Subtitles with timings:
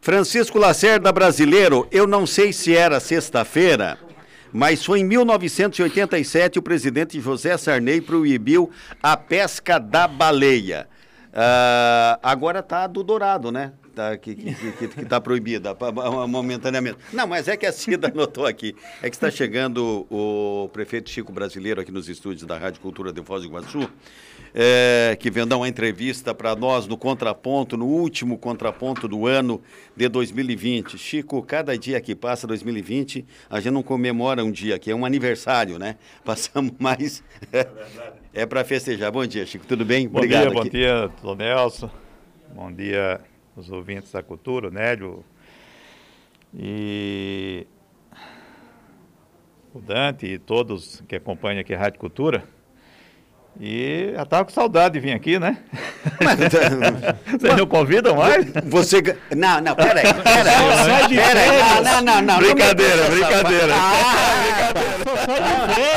[0.00, 3.98] Francisco Lacerda, brasileiro, eu não sei se era sexta-feira,
[4.52, 8.70] mas foi em 1987 o presidente José Sarney proibiu
[9.02, 10.86] a pesca da baleia.
[11.30, 13.72] Uh, agora está do dourado, né?
[13.94, 15.76] Tá, que está que, que, que tá proibida
[16.28, 16.98] momentaneamente.
[17.12, 18.74] Não, mas é que a Cida anotou aqui.
[19.02, 23.22] É que está chegando o prefeito Chico Brasileiro aqui nos estúdios da Rádio Cultura de
[23.22, 23.88] Foz do Iguaçu
[24.54, 29.60] é, que vem dar uma entrevista para nós no Contraponto, no último Contraponto do ano
[29.96, 30.96] de 2020.
[30.96, 35.04] Chico, cada dia que passa 2020, a gente não comemora um dia, que é um
[35.04, 35.96] aniversário, né?
[36.24, 37.24] Passamos mais.
[37.52, 37.66] É,
[38.32, 39.10] é para festejar.
[39.10, 40.06] Bom dia, Chico, tudo bem?
[40.06, 40.50] Bom Obrigado.
[40.50, 41.90] Dia, bom dia, Dom Nelson.
[42.54, 43.20] Bom dia,
[43.56, 45.24] os ouvintes da cultura, o Nélio.
[46.56, 47.66] E
[49.74, 52.53] o Dante e todos que acompanham aqui a Rádio Cultura.
[53.60, 55.56] E já estava com saudade de vir aqui, né?
[56.22, 56.38] Mas,
[57.40, 58.46] Vocês não convidam mais?
[58.64, 59.16] Você.
[59.34, 60.02] Não, não, peraí.
[60.02, 61.16] Peraí.
[61.16, 61.84] Peraí.
[61.84, 62.38] Não, não, não.
[62.38, 63.74] Brincadeira, brincadeira.
[63.74, 64.64] Ah,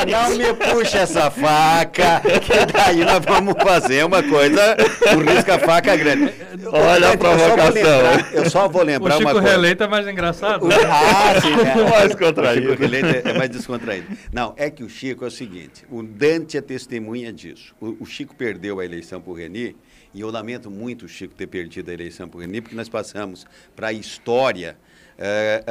[0.06, 4.76] não me puxa essa faca, que daí nós vamos fazer uma coisa,
[5.16, 6.32] o risco a faca grande.
[6.66, 8.00] Olha a provocação.
[8.32, 9.38] Eu só vou lembrar, uma coisa.
[9.38, 10.66] O Chico Reeleito é mais engraçado.
[10.66, 11.88] O, ah, sim, é.
[11.88, 12.66] Mais descontraído.
[12.66, 14.06] O Chico Reeleito é mais descontraído.
[14.32, 17.47] Não, é que o Chico é o seguinte, o Dante é testemunha disso.
[17.80, 19.76] O, o Chico perdeu a eleição por Reni,
[20.14, 23.46] e eu lamento muito o Chico ter perdido a eleição por Reni, porque nós passamos
[23.76, 24.76] para a história
[25.18, 25.64] é,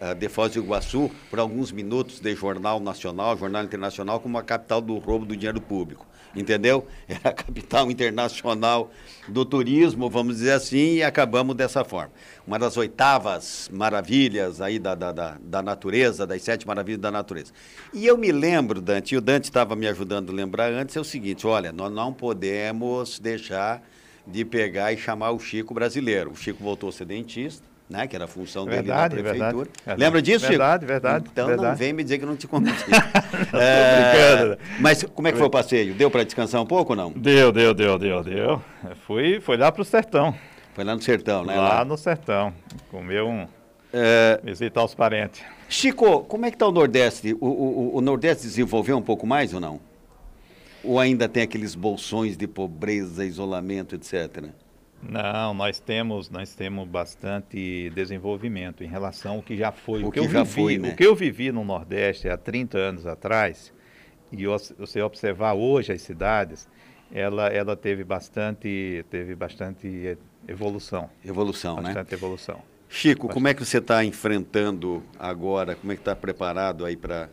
[0.00, 4.42] é, de Foz do Iguaçu por alguns minutos de jornal nacional, jornal internacional, como a
[4.42, 6.05] capital do roubo do dinheiro público.
[6.36, 6.86] Entendeu?
[7.08, 8.90] Era a capital internacional
[9.26, 12.12] do turismo, vamos dizer assim, e acabamos dessa forma.
[12.46, 17.52] Uma das oitavas maravilhas aí da, da, da, da natureza, das sete maravilhas da natureza.
[17.92, 21.00] E eu me lembro, Dante, e o Dante estava me ajudando a lembrar antes, é
[21.00, 23.82] o seguinte: olha, nós não podemos deixar
[24.26, 26.32] de pegar e chamar o Chico brasileiro.
[26.32, 29.70] O Chico voltou a ser dentista né, que era a função verdade, dele na prefeitura.
[29.74, 30.92] Verdade, Lembra disso, Verdade, Chico?
[30.92, 31.28] verdade.
[31.32, 31.68] Então verdade.
[31.68, 32.74] não vem me dizer que não te convidei.
[33.54, 35.94] é, mas como é que foi o passeio?
[35.94, 37.12] Deu para descansar um pouco ou não?
[37.12, 38.62] Deu, deu, deu, deu, deu.
[39.06, 40.34] Fui, foi lá para o sertão.
[40.74, 41.56] Foi lá no sertão, né?
[41.56, 41.84] Lá, lá.
[41.84, 42.52] no sertão.
[42.90, 43.46] Comeu um...
[43.92, 44.40] É...
[44.42, 45.42] Visitar os parentes.
[45.68, 47.34] Chico, como é que está o Nordeste?
[47.40, 49.80] O, o, o Nordeste desenvolveu um pouco mais ou não?
[50.84, 54.50] Ou ainda tem aqueles bolsões de pobreza, isolamento, etc.,
[55.02, 60.02] não, nós temos, nós temos bastante desenvolvimento em relação ao que já foi.
[60.02, 60.90] O, o que, que, eu vivi, foi, né?
[60.90, 63.72] o que eu vivi no Nordeste há 30 anos atrás,
[64.32, 66.68] e você observar hoje as cidades,
[67.12, 70.18] ela, ela teve bastante, teve bastante
[70.48, 71.08] evolução.
[71.24, 71.94] Evolução, bastante né?
[71.94, 72.62] Bastante evolução.
[72.88, 73.34] Chico, bastante.
[73.34, 75.76] como é que você está enfrentando agora?
[75.76, 77.28] Como é que está preparado aí para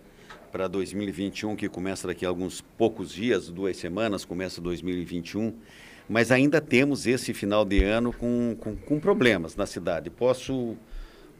[0.51, 5.51] para 2021, que começa daqui a alguns poucos dias, duas semanas, começa 2021
[6.09, 10.09] mas ainda temos esse final de ano com, com, com problemas na cidade.
[10.09, 10.75] Posso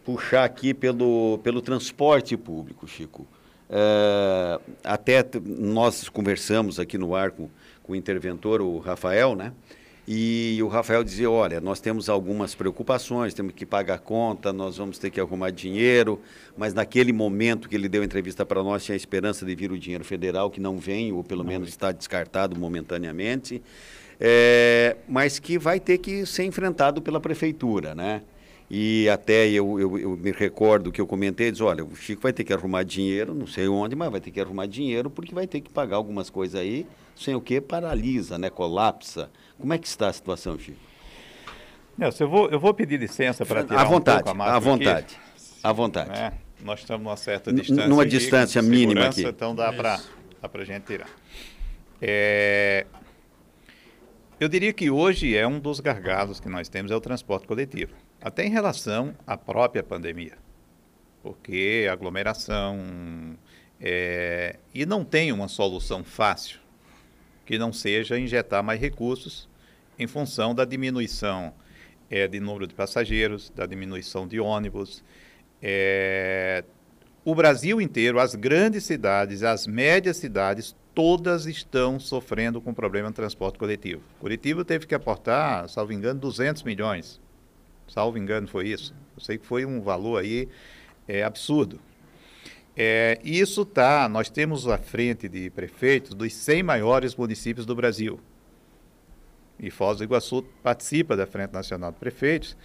[0.03, 3.27] puxar aqui pelo, pelo transporte público, Chico.
[3.69, 7.49] É, até nós conversamos aqui no ar com,
[7.81, 9.53] com o interventor, o Rafael, né?
[10.05, 14.97] E o Rafael dizia: olha, nós temos algumas preocupações, temos que pagar conta, nós vamos
[14.97, 16.19] ter que arrumar dinheiro,
[16.57, 19.71] mas naquele momento que ele deu a entrevista para nós, tinha a esperança de vir
[19.71, 23.61] o dinheiro federal, que não vem, ou pelo não menos está descartado momentaneamente
[24.25, 28.21] é, mas que vai ter que ser enfrentado pela prefeitura, né?
[28.71, 32.31] E até eu, eu, eu, me recordo que eu comentei, diz, olha, o Chico vai
[32.31, 35.45] ter que arrumar dinheiro, não sei onde, mas vai ter que arrumar dinheiro porque vai
[35.45, 39.29] ter que pagar algumas coisas aí, sem o que paralisa, né, colapsa.
[39.59, 40.79] Como é que está a situação, Chico?
[41.97, 44.59] Nelson, eu vou, eu vou pedir licença para tirar à vontade, um pouco a À
[44.59, 45.19] vontade,
[45.61, 46.09] à vontade.
[46.09, 46.33] Né?
[46.63, 47.87] Nós estamos numa certa distância.
[47.87, 49.25] Numa distância mínima aqui.
[49.25, 49.99] Então dá para
[50.41, 51.09] a gente tirar.
[52.01, 52.85] É,
[54.39, 57.93] eu diria que hoje é um dos gargalos que nós temos é o transporte coletivo,
[58.21, 60.37] até em relação à própria pandemia,
[61.21, 63.37] porque aglomeração
[63.79, 66.59] é, e não tem uma solução fácil
[67.45, 69.49] que não seja injetar mais recursos
[69.99, 71.53] em função da diminuição
[72.09, 75.03] é, de número de passageiros, da diminuição de ônibus.
[75.61, 76.63] É,
[77.25, 83.15] o Brasil inteiro, as grandes cidades, as médias cidades, todas estão sofrendo com problema de
[83.15, 84.01] transporte coletivo.
[84.19, 87.19] Curitiba teve que aportar, salvo engano, 200 milhões.
[87.87, 88.93] Salvo engano foi isso.
[89.15, 90.47] Eu sei que foi um valor aí
[91.07, 91.79] é, absurdo.
[92.75, 98.19] É, isso tá, nós temos à frente de prefeitos dos 100 maiores municípios do Brasil.
[99.59, 102.57] E Foz do Iguaçu participa da Frente Nacional de Prefeitos.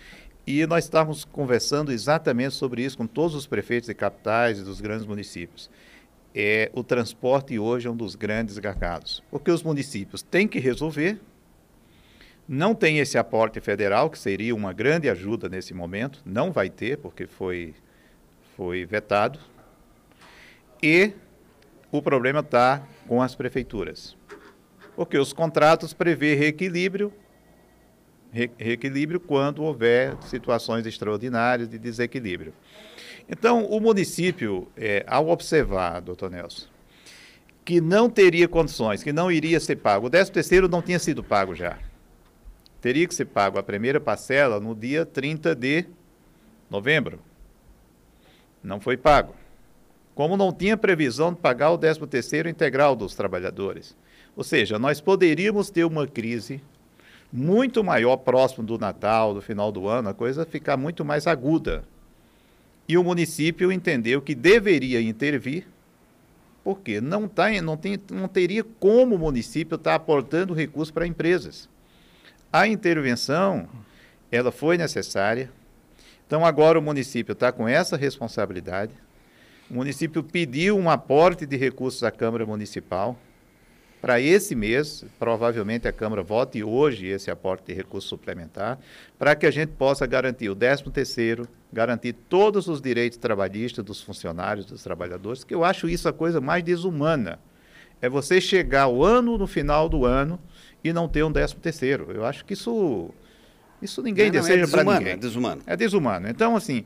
[0.47, 4.81] E nós estávamos conversando exatamente sobre isso com todos os prefeitos de capitais e dos
[4.81, 5.69] grandes municípios
[6.35, 11.19] é, o transporte hoje é um dos grandes gargalos, porque os municípios têm que resolver,
[12.49, 16.97] Não tem esse aporte federal, que seria uma grande ajuda nesse momento, não vai ter,
[16.97, 17.75] porque foi,
[18.57, 19.39] foi vetado.
[20.83, 21.13] E
[21.93, 24.17] o problema está com as prefeituras.
[24.97, 27.13] Porque os contratos prevê reequilíbrio,
[28.33, 32.55] re, reequilíbrio quando houver situações extraordinárias de desequilíbrio.
[33.29, 36.67] Então, o município, é, ao observar, doutor Nelson,
[37.65, 41.23] que não teria condições, que não iria ser pago, o 13 terceiro não tinha sido
[41.23, 41.79] pago já
[42.81, 45.85] teria que ser pago a primeira parcela no dia 30 de
[46.71, 47.19] novembro.
[48.63, 49.35] Não foi pago.
[50.15, 53.97] Como não tinha previsão de pagar o 13º integral dos trabalhadores.
[54.37, 56.61] Ou seja, nós poderíamos ter uma crise
[57.33, 61.85] muito maior próximo do Natal, do final do ano, a coisa ficar muito mais aguda.
[62.89, 65.67] E o município entendeu que deveria intervir,
[66.65, 71.07] porque não, tá, não, tem, não teria como o município estar tá aportando recursos para
[71.07, 71.69] empresas.
[72.51, 73.69] A intervenção,
[74.33, 75.53] ela foi necessária.
[76.27, 78.93] Então, agora o município está com essa responsabilidade.
[79.71, 83.19] O município pediu um aporte de recursos à Câmara Municipal
[84.01, 85.05] para esse mês.
[85.19, 88.79] Provavelmente a Câmara vote hoje esse aporte de recurso suplementar,
[89.19, 94.67] para que a gente possa garantir o 13º, garantir todos os direitos trabalhistas dos funcionários,
[94.67, 97.39] dos trabalhadores, que eu acho isso a coisa mais desumana.
[98.01, 100.39] É você chegar o ano, no final do ano,
[100.83, 102.13] e não ter um décimo terceiro.
[102.13, 103.11] Eu acho que isso,
[103.83, 105.13] isso ninguém não, deseja é para ninguém.
[105.15, 105.63] É desumano.
[105.67, 106.29] É desumano.
[106.29, 106.85] Então, assim,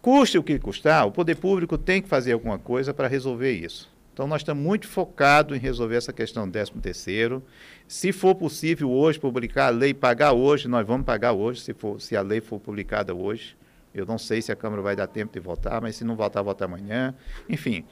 [0.00, 3.94] custe o que custar, o poder público tem que fazer alguma coisa para resolver isso.
[4.16, 7.44] Então, nós estamos muito focados em resolver essa questão do décimo terceiro.
[7.86, 12.00] Se for possível hoje publicar a lei, pagar hoje, nós vamos pagar hoje, se, for,
[12.00, 13.54] se a lei for publicada hoje.
[13.94, 16.42] Eu não sei se a Câmara vai dar tempo de votar, mas se não votar,
[16.42, 17.14] vota amanhã.
[17.46, 17.84] Enfim,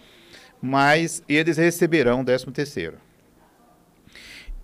[0.63, 2.97] mas eles receberão o décimo terceiro.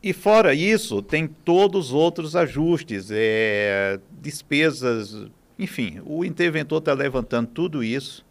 [0.02, 5.26] E fora isso, tem todos os outros ajustes, é, despesas,
[5.58, 8.24] enfim, o interventor está levantando tudo isso.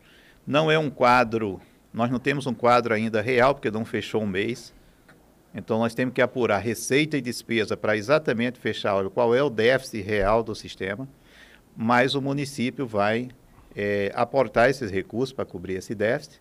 [0.48, 1.62] Não é um quadro,
[1.94, 4.74] nós não temos um quadro ainda real, porque não fechou um mês.
[5.54, 9.50] Então nós temos que apurar receita e despesa para exatamente fechar olha, qual é o
[9.50, 11.08] déficit real do sistema,
[11.76, 13.30] mas o município vai
[13.76, 16.40] é, aportar esses recursos para cobrir esse déficit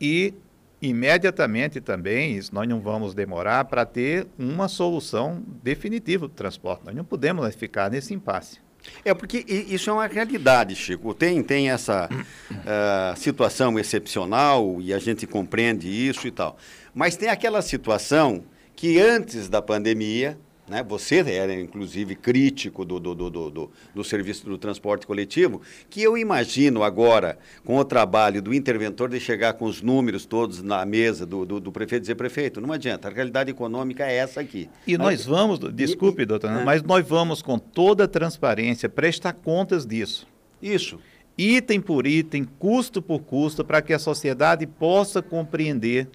[0.00, 0.32] e
[0.80, 6.84] imediatamente também, nós não vamos demorar para ter uma solução definitiva do transporte.
[6.86, 8.60] Nós não podemos ficar nesse impasse.
[9.04, 11.14] É porque isso é uma realidade, Chico.
[11.14, 16.56] Tem, tem essa uh, situação excepcional e a gente compreende isso e tal.
[16.94, 18.42] Mas tem aquela situação
[18.74, 20.38] que antes da pandemia
[20.68, 20.82] né?
[20.82, 26.16] Você era, inclusive, crítico do, do, do, do, do serviço do transporte coletivo, que eu
[26.16, 31.24] imagino agora, com o trabalho do interventor, de chegar com os números todos na mesa
[31.24, 34.68] do, do, do prefeito e dizer, prefeito, não adianta, a realidade econômica é essa aqui.
[34.86, 36.64] E nós vamos, desculpe, doutor, é.
[36.64, 40.26] mas nós vamos com toda a transparência prestar contas disso.
[40.60, 40.98] Isso.
[41.36, 46.08] Item por item, custo por custo, para que a sociedade possa compreender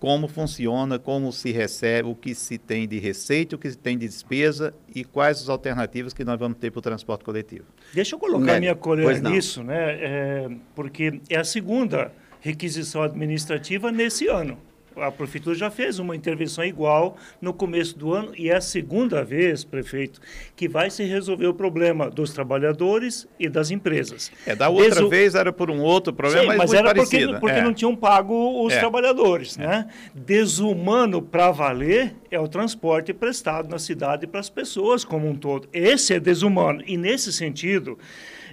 [0.00, 3.98] como funciona, como se recebe, o que se tem de receita, o que se tem
[3.98, 7.66] de despesa e quais as alternativas que nós vamos ter para o transporte coletivo.
[7.92, 9.76] Deixa eu colocar minha colher nisso, né?
[10.00, 12.10] É, porque é a segunda
[12.40, 14.56] requisição administrativa nesse ano
[14.96, 19.24] a prefeitura já fez uma intervenção igual no começo do ano e é a segunda
[19.24, 20.20] vez, prefeito,
[20.56, 24.30] que vai se resolver o problema dos trabalhadores e das empresas.
[24.46, 25.08] É, da outra Desu...
[25.08, 27.26] vez era por um outro problema, Sim, mas, mas era parecido.
[27.32, 27.62] porque, porque é.
[27.62, 28.78] não tinham pago os é.
[28.78, 29.66] trabalhadores, é.
[29.66, 29.88] né?
[30.14, 35.68] Desumano para valer é o transporte prestado na cidade para as pessoas como um todo.
[35.72, 37.98] Esse é desumano e nesse sentido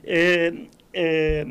[0.03, 0.53] é,
[0.93, 1.45] é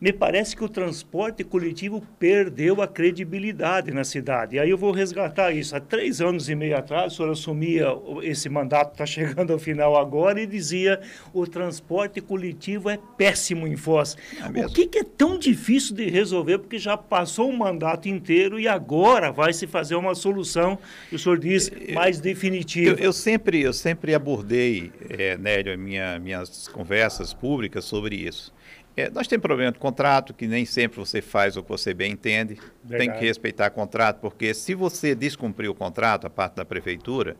[0.00, 4.56] me parece que o transporte coletivo perdeu a credibilidade na cidade.
[4.56, 5.76] E aí eu vou resgatar isso.
[5.76, 7.86] Há três anos e meio atrás, o senhor assumia
[8.22, 11.00] esse mandato, está chegando ao final agora, e dizia
[11.34, 14.16] o transporte coletivo é péssimo em Foz.
[14.54, 16.58] É o que, que, é tão difícil de resolver?
[16.58, 20.78] Porque já passou um mandato inteiro e agora vai se fazer uma solução,
[21.12, 22.98] o senhor diz, mais definitiva.
[22.98, 28.52] Eu, eu sempre, eu sempre abordei, é, Nélio, minha, minhas conversas públicas sobre isso.
[29.00, 32.12] É, nós temos problema de contrato, que nem sempre você faz o que você bem
[32.12, 32.58] entende.
[32.86, 37.36] Tem que respeitar contrato, porque se você descumprir o contrato, a parte da prefeitura,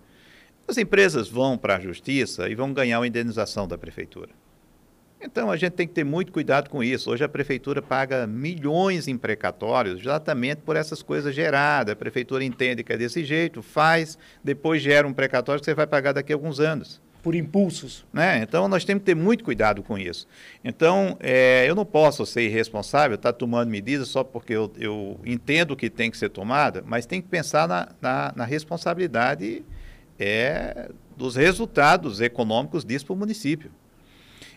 [0.67, 4.31] as empresas vão para a justiça e vão ganhar uma indenização da prefeitura.
[5.21, 7.11] Então a gente tem que ter muito cuidado com isso.
[7.11, 11.93] Hoje a prefeitura paga milhões em precatórios exatamente por essas coisas geradas.
[11.93, 15.87] A prefeitura entende que é desse jeito, faz, depois gera um precatório que você vai
[15.87, 18.05] pagar daqui a alguns anos por impulsos.
[18.13, 18.43] Né?
[18.43, 20.27] Então, nós temos que ter muito cuidado com isso.
[20.65, 25.21] Então, é, eu não posso ser irresponsável, estar tá tomando medidas só porque eu, eu,
[25.25, 29.65] entendo que tem que ser tomada, mas tem que pensar na, na, na responsabilidade
[30.19, 33.71] é, dos resultados econômicos disso para o município.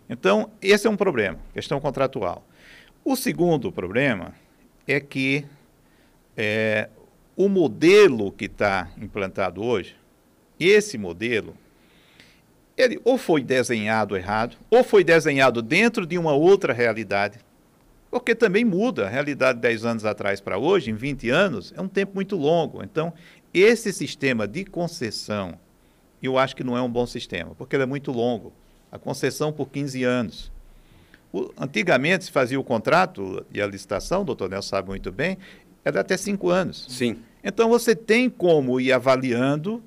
[0.09, 2.45] Então, esse é um problema, questão contratual.
[3.03, 4.33] O segundo problema
[4.87, 5.45] é que
[6.35, 6.89] é,
[7.35, 9.95] o modelo que está implantado hoje,
[10.59, 11.55] esse modelo,
[12.77, 17.39] ele ou foi desenhado errado, ou foi desenhado dentro de uma outra realidade,
[18.09, 21.81] porque também muda a realidade de 10 anos atrás para hoje, em 20 anos, é
[21.81, 22.83] um tempo muito longo.
[22.83, 23.13] Então,
[23.53, 25.57] esse sistema de concessão,
[26.21, 28.53] eu acho que não é um bom sistema, porque ele é muito longo.
[28.91, 30.51] A concessão por 15 anos.
[31.31, 35.37] O, antigamente se fazia o contrato e a licitação, o doutor Nelson sabe muito bem,
[35.83, 36.85] era até 5 anos.
[36.89, 37.17] Sim.
[37.43, 39.83] Então você tem como ir avaliando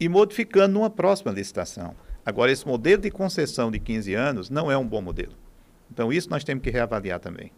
[0.00, 1.94] e modificando numa próxima licitação.
[2.26, 5.32] Agora, esse modelo de concessão de 15 anos não é um bom modelo.
[5.88, 7.52] Então, isso nós temos que reavaliar também.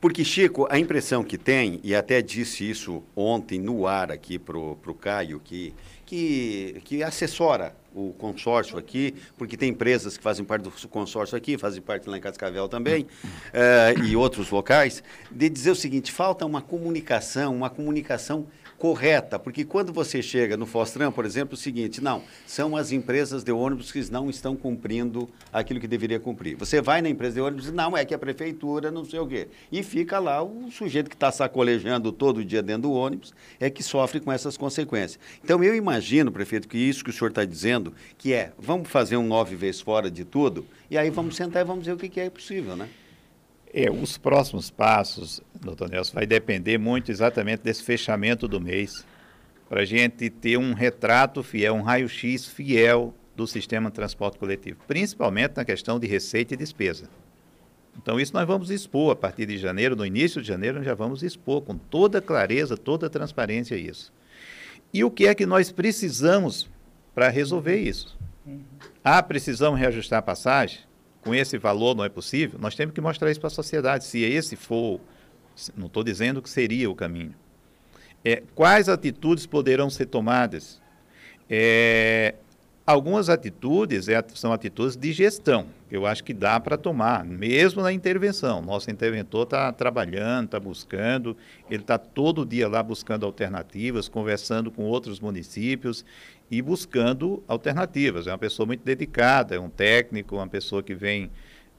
[0.00, 4.58] Porque, Chico, a impressão que tem, e até disse isso ontem no ar aqui para
[4.58, 5.74] o Caio, que,
[6.06, 11.56] que, que assessora o consórcio aqui, porque tem empresas que fazem parte do consórcio aqui,
[11.56, 16.44] fazem parte lá em Cascavel também, uh, e outros locais, de dizer o seguinte: falta
[16.44, 18.46] uma comunicação, uma comunicação
[18.84, 22.92] correta, porque quando você chega no Fostran, por exemplo, é o seguinte, não, são as
[22.92, 26.54] empresas de ônibus que não estão cumprindo aquilo que deveria cumprir.
[26.56, 29.26] Você vai na empresa de ônibus e não, é que a prefeitura não sei o
[29.26, 29.48] quê.
[29.72, 33.82] E fica lá o sujeito que está sacolejando todo dia dentro do ônibus, é que
[33.82, 35.18] sofre com essas consequências.
[35.42, 39.16] Então, eu imagino, prefeito, que isso que o senhor está dizendo, que é, vamos fazer
[39.16, 42.20] um nove vezes fora de tudo, e aí vamos sentar e vamos ver o que
[42.20, 42.90] é possível, né?
[43.76, 49.04] É, os próximos passos, doutor Nelson, vai depender muito exatamente desse fechamento do mês,
[49.68, 54.78] para a gente ter um retrato fiel, um raio-x fiel do sistema de transporte coletivo,
[54.86, 57.10] principalmente na questão de receita e despesa.
[58.00, 60.94] Então, isso nós vamos expor a partir de janeiro, no início de janeiro, nós já
[60.94, 64.12] vamos expor com toda clareza, toda transparência isso.
[64.92, 66.70] E o que é que nós precisamos
[67.12, 68.16] para resolver isso?
[69.02, 70.78] Ah, precisamos reajustar a passagem?
[71.24, 74.22] Com esse valor não é possível, nós temos que mostrar isso para a sociedade, se
[74.22, 75.00] esse for,
[75.76, 77.34] não estou dizendo que seria o caminho.
[78.24, 80.80] É, quais atitudes poderão ser tomadas?
[81.48, 82.34] É,
[82.86, 87.82] algumas atitudes é, são atitudes de gestão, que eu acho que dá para tomar, mesmo
[87.82, 88.60] na intervenção.
[88.60, 91.36] Nosso interventor está trabalhando, está buscando,
[91.70, 96.04] ele está todo dia lá buscando alternativas, conversando com outros municípios
[96.50, 98.26] e buscando alternativas.
[98.26, 101.30] É uma pessoa muito dedicada, é um técnico, uma pessoa que vem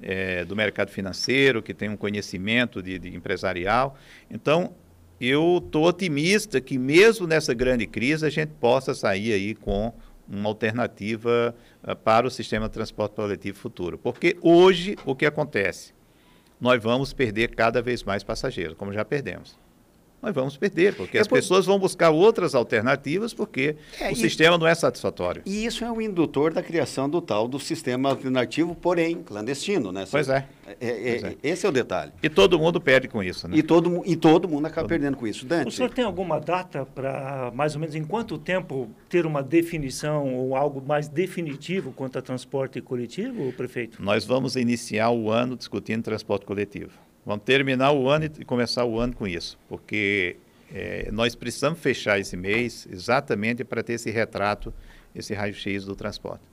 [0.01, 3.95] é, do mercado financeiro, que tem um conhecimento de, de empresarial.
[4.29, 4.74] Então,
[5.21, 9.93] eu estou otimista que mesmo nessa grande crise a gente possa sair aí com
[10.27, 13.98] uma alternativa uh, para o sistema de transporte coletivo futuro.
[13.98, 15.94] Porque hoje o que acontece?
[16.60, 19.64] Nós vamos perder cada vez mais passageiros, como já perdemos
[20.25, 21.36] nós vamos perder, porque é as por...
[21.36, 24.15] pessoas vão buscar outras alternativas porque é, o e...
[24.15, 25.44] sistema não é satisfatório.
[25.46, 30.05] E isso é um indutor da criação do tal do sistema alternativo, porém clandestino, né?
[30.10, 30.48] Pois é.
[30.82, 31.38] é, é, é.
[31.44, 32.12] Esse é o detalhe.
[32.24, 33.55] E todo mundo perde com isso, né?
[33.55, 34.89] E todo, e todo mundo acaba todo...
[34.89, 35.46] perdendo com isso.
[35.46, 35.67] Dante?
[35.67, 40.34] O senhor tem alguma data para, mais ou menos, em quanto tempo ter uma definição
[40.34, 44.01] ou algo mais definitivo quanto a transporte coletivo, prefeito?
[44.01, 47.04] Nós vamos iniciar o ano discutindo transporte coletivo.
[47.25, 50.38] Vamos terminar o ano e começar o ano com isso, porque
[50.72, 54.74] é, nós precisamos fechar esse mês exatamente para ter esse retrato,
[55.13, 56.44] esse raio-x do transporte.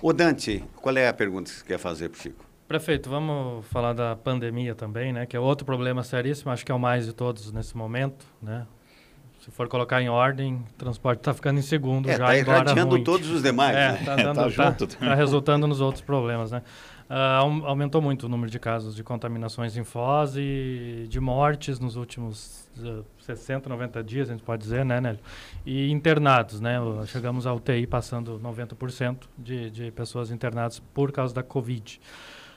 [0.00, 2.44] O Dante, qual é a pergunta que você quer fazer para o Chico?
[2.68, 5.26] Prefeito, vamos falar da pandemia também, né?
[5.26, 8.66] Que é outro problema seríssimo, acho que é o mais de todos nesse momento, né?
[9.40, 13.04] Se for colocar em ordem, o transporte está ficando em segundo é, já, tá irradiando
[13.04, 13.76] todos os demais.
[13.76, 14.22] É, está né?
[14.32, 16.62] tá, tá, tá resultando nos outros problemas, né?
[17.08, 21.96] Uh, aumentou muito o número de casos de contaminações em Foz e de mortes nos
[21.96, 25.20] últimos uh, 60, 90 dias, a gente pode dizer, né, Nélio?
[25.66, 26.78] E internados, né?
[27.06, 32.00] Chegamos à UTI passando 90% de, de pessoas internadas por causa da Covid.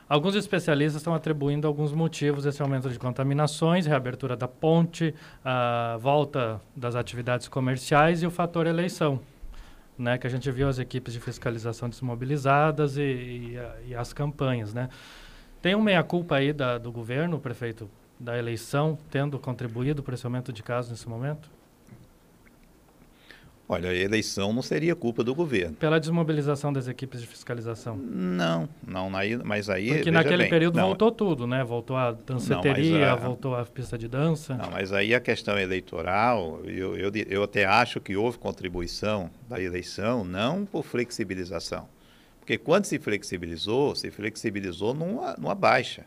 [0.07, 5.13] Alguns especialistas estão atribuindo alguns motivos esse aumento de contaminações, reabertura da ponte,
[5.43, 9.19] a volta das atividades comerciais e o fator eleição
[9.97, 14.73] né, que a gente viu as equipes de fiscalização desmobilizadas e, e, e as campanhas,
[14.73, 14.89] né.
[15.61, 17.89] Tem um meia-culpa aí da, do governo, prefeito,
[18.19, 21.49] da eleição, tendo contribuído para esse aumento de casos nesse momento?
[23.69, 25.75] Olha, a eleição não seria culpa do governo.
[25.75, 27.97] Pela desmobilização das equipes de fiscalização?
[27.97, 29.09] Não, não,
[29.43, 29.95] mas aí.
[29.95, 31.65] Porque naquele bem, período não, voltou tudo, né?
[31.65, 34.55] Voltou a danceteria, não, a, voltou a pista de dança.
[34.55, 39.61] Não, mas aí a questão eleitoral, eu, eu, eu até acho que houve contribuição da
[39.61, 41.89] eleição, não por flexibilização.
[42.39, 46.05] Porque quando se flexibilizou, se flexibilizou numa, numa baixa.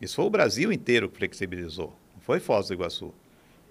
[0.00, 3.12] Isso foi o Brasil inteiro que flexibilizou, não foi Foz do Iguaçu.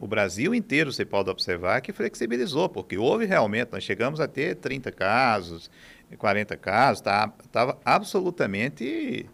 [0.03, 4.57] O Brasil inteiro, você pode observar, que flexibilizou, porque houve realmente, nós chegamos a ter
[4.57, 5.71] 30 casos,
[6.17, 9.25] 40 casos, estava tá, absolutamente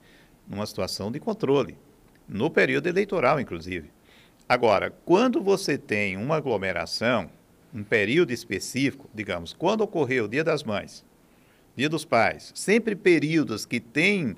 [0.47, 1.75] numa situação de controle,
[2.27, 3.89] no período eleitoral, inclusive.
[4.47, 7.31] Agora, quando você tem uma aglomeração,
[7.73, 11.03] um período específico, digamos, quando ocorreu o Dia das Mães,
[11.75, 14.35] Dia dos Pais, sempre períodos que tem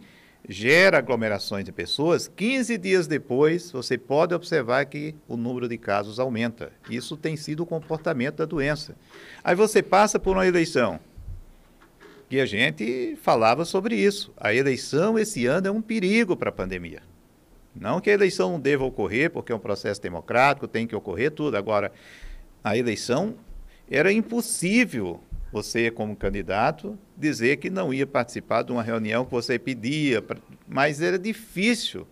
[0.48, 6.20] gera aglomerações de pessoas, 15 dias depois você pode observar que o número de casos
[6.20, 6.72] aumenta.
[6.90, 8.96] Isso tem sido o comportamento da doença.
[9.44, 11.00] Aí você passa por uma eleição,
[12.30, 14.34] que a gente falava sobre isso.
[14.38, 17.02] A eleição esse ano é um perigo para a pandemia.
[17.76, 21.32] Não que a eleição não deva ocorrer, porque é um processo democrático, tem que ocorrer
[21.32, 21.58] tudo.
[21.58, 21.92] Agora,
[22.64, 23.36] a eleição
[23.90, 25.20] era impossível
[25.52, 30.24] você, como candidato, dizer que não ia participar de uma reunião que você pedia,
[30.68, 32.08] mas era difícil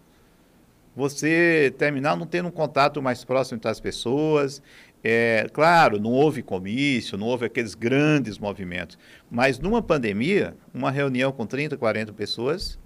[0.95, 4.61] você terminar não tendo um contato mais próximo entre as pessoas.
[5.03, 8.97] É, claro, não houve comício, não houve aqueles grandes movimentos,
[9.31, 12.77] mas numa pandemia, uma reunião com 30, 40 pessoas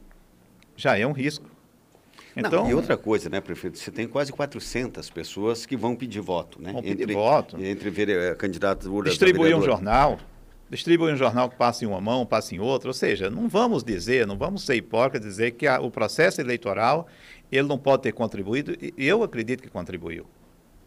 [0.75, 1.49] já é um risco.
[2.35, 3.77] Então, Não, e outra coisa, né, prefeito?
[3.77, 6.71] Você tem quase 400 pessoas que vão pedir voto, né?
[6.71, 7.63] Vão pedir entre, voto.
[7.63, 10.19] Entre ver, candidaturas Distribuir um jornal,
[10.69, 12.89] distribuir um jornal que passa em uma mão, passa em outra.
[12.89, 17.07] Ou seja, não vamos dizer, não vamos ser hipócritas dizer que a, o processo eleitoral
[17.51, 18.75] ele não pode ter contribuído.
[18.97, 20.25] Eu acredito que contribuiu.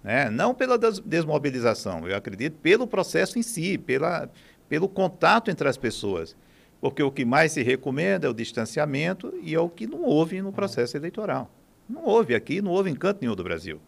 [0.03, 0.31] Né?
[0.31, 4.31] Não pela desmobilização, eu acredito pelo processo em si, pela,
[4.69, 6.37] pelo contato entre as pessoas.
[6.81, 10.41] Porque o que mais se recomenda é o distanciamento e é o que não houve
[10.43, 11.51] no processo eleitoral.
[11.89, 13.81] Não houve aqui, não houve em canto nenhum do Brasil.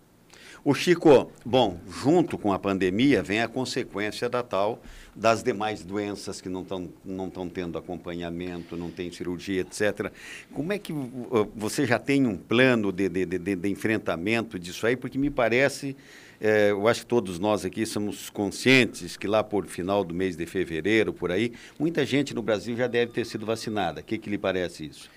[0.69, 4.83] O Chico, bom, junto com a pandemia vem a consequência da tal
[5.17, 10.13] das demais doenças que não estão não tendo acompanhamento, não tem cirurgia, etc.
[10.53, 10.93] Como é que
[11.57, 14.95] você já tem um plano de, de, de, de enfrentamento disso aí?
[14.95, 15.97] Porque me parece
[16.39, 20.37] é, eu acho que todos nós aqui somos conscientes que lá por final do mês
[20.37, 24.03] de fevereiro, por aí, muita gente no Brasil já deve ter sido vacinada.
[24.03, 25.09] O que, que lhe parece isso?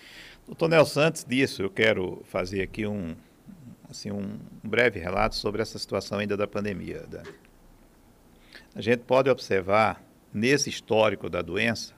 [0.48, 3.14] Doutor Nelson, antes disso, eu quero fazer aqui um,
[3.92, 7.06] assim, um breve relato sobre essa situação ainda da pandemia.
[7.08, 7.30] Dani.
[8.74, 11.94] A gente pode observar, nesse histórico da doença,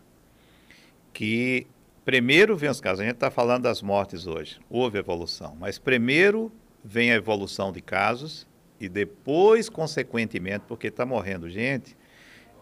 [1.13, 1.67] que
[2.03, 6.51] primeiro vem os casos, a gente está falando das mortes hoje, houve evolução, mas primeiro
[6.83, 8.47] vem a evolução de casos
[8.79, 11.95] e depois, consequentemente, porque está morrendo gente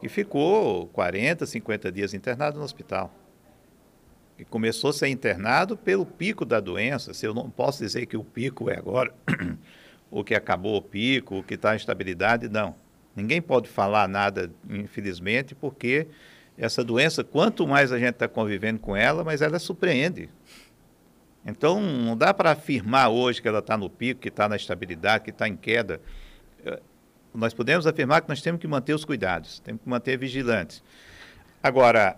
[0.02, 3.14] que ficou 40, 50 dias internado no hospital.
[4.50, 7.14] Começou a ser internado pelo pico da doença.
[7.14, 9.14] Se eu não posso dizer que o pico é agora,
[10.10, 12.76] o que acabou o pico, o que está em estabilidade, não.
[13.16, 16.08] Ninguém pode falar nada, infelizmente, porque
[16.58, 20.30] essa doença, quanto mais a gente está convivendo com ela, mais ela surpreende.
[21.46, 25.24] Então, não dá para afirmar hoje que ela está no pico, que está na estabilidade,
[25.24, 26.00] que está em queda.
[26.64, 26.80] Eh,
[27.34, 30.84] nós podemos afirmar que nós temos que manter os cuidados, temos que manter vigilantes.
[31.64, 32.18] Agora,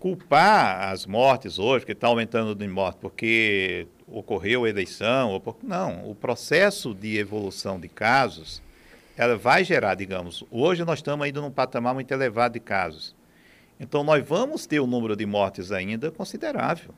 [0.00, 6.10] culpar as mortes hoje, que está aumentando de morte, porque ocorreu a eleição, ou não,
[6.10, 8.62] o processo de evolução de casos,
[9.14, 13.14] ela vai gerar, digamos, hoje nós estamos ainda num patamar muito elevado de casos.
[13.78, 16.94] Então, nós vamos ter um número de mortes ainda considerável.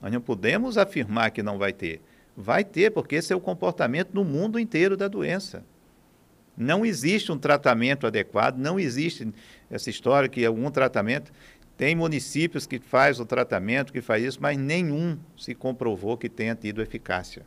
[0.00, 2.00] Nós não podemos afirmar que não vai ter.
[2.34, 5.62] Vai ter, porque esse é o comportamento no mundo inteiro da doença.
[6.56, 9.32] Não existe um tratamento adequado, não existe
[9.70, 11.30] essa história que algum tratamento.
[11.78, 16.56] Tem municípios que faz o tratamento, que faz isso, mas nenhum se comprovou que tenha
[16.56, 17.46] tido eficácia.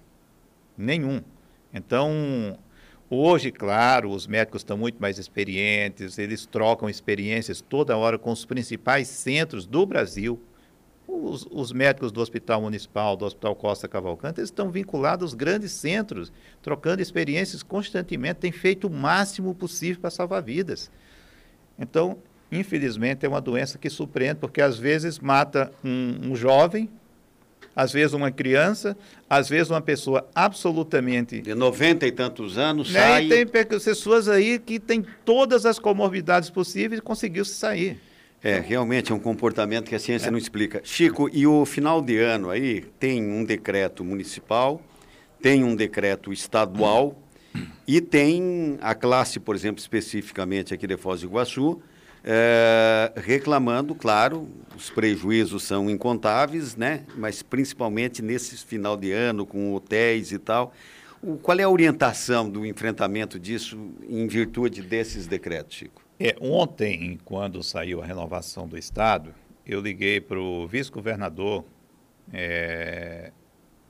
[0.77, 1.21] Nenhum.
[1.73, 2.57] Então,
[3.09, 8.45] hoje, claro, os médicos estão muito mais experientes, eles trocam experiências toda hora com os
[8.45, 10.41] principais centros do Brasil,
[11.05, 15.73] os, os, médicos do Hospital Municipal, do Hospital Costa Cavalcante, eles estão vinculados aos grandes
[15.73, 20.89] centros, trocando experiências constantemente, têm feito o máximo possível para salvar vidas.
[21.77, 22.17] Então,
[22.51, 26.89] infelizmente, é uma doença que surpreende, porque às vezes mata um, um jovem,
[27.75, 28.97] às vezes uma criança,
[29.29, 31.41] às vezes uma pessoa absolutamente...
[31.41, 32.99] De 90 e tantos anos, né?
[32.99, 33.25] sai...
[33.25, 37.97] E tem pessoas aí que têm todas as comorbidades possíveis e conseguiu se sair.
[38.43, 40.31] É, realmente é um comportamento que a ciência é.
[40.31, 40.81] não explica.
[40.83, 44.81] Chico, e o final de ano aí tem um decreto municipal,
[45.41, 47.17] tem um decreto estadual
[47.87, 51.81] e tem a classe, por exemplo, especificamente aqui de Foz do Iguaçu,
[52.23, 57.03] é, reclamando, claro, os prejuízos são incontáveis, né?
[57.15, 60.73] Mas principalmente nesse final de ano com hotéis e tal.
[61.21, 66.01] O, qual é a orientação do enfrentamento disso em virtude desses decretos, Chico?
[66.19, 69.33] É, ontem, quando saiu a renovação do Estado,
[69.65, 71.65] eu liguei para o vice-governador
[72.31, 73.31] é,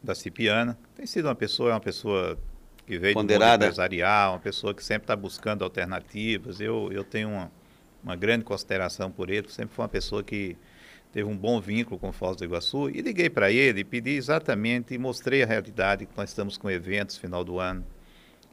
[0.02, 2.38] da Cipiana, tem sido uma pessoa, é uma pessoa
[2.86, 3.46] que veio Ponderada.
[3.46, 6.60] do mundo empresarial, uma pessoa que sempre está buscando alternativas.
[6.60, 7.52] Eu, eu tenho uma,
[8.04, 10.58] uma grande consideração por ele, sempre foi uma pessoa que
[11.12, 12.90] teve um bom vínculo com Foz do Iguaçu.
[12.90, 17.18] E liguei para ele, pedi exatamente e mostrei a realidade que nós estamos com eventos
[17.18, 17.86] final do ano.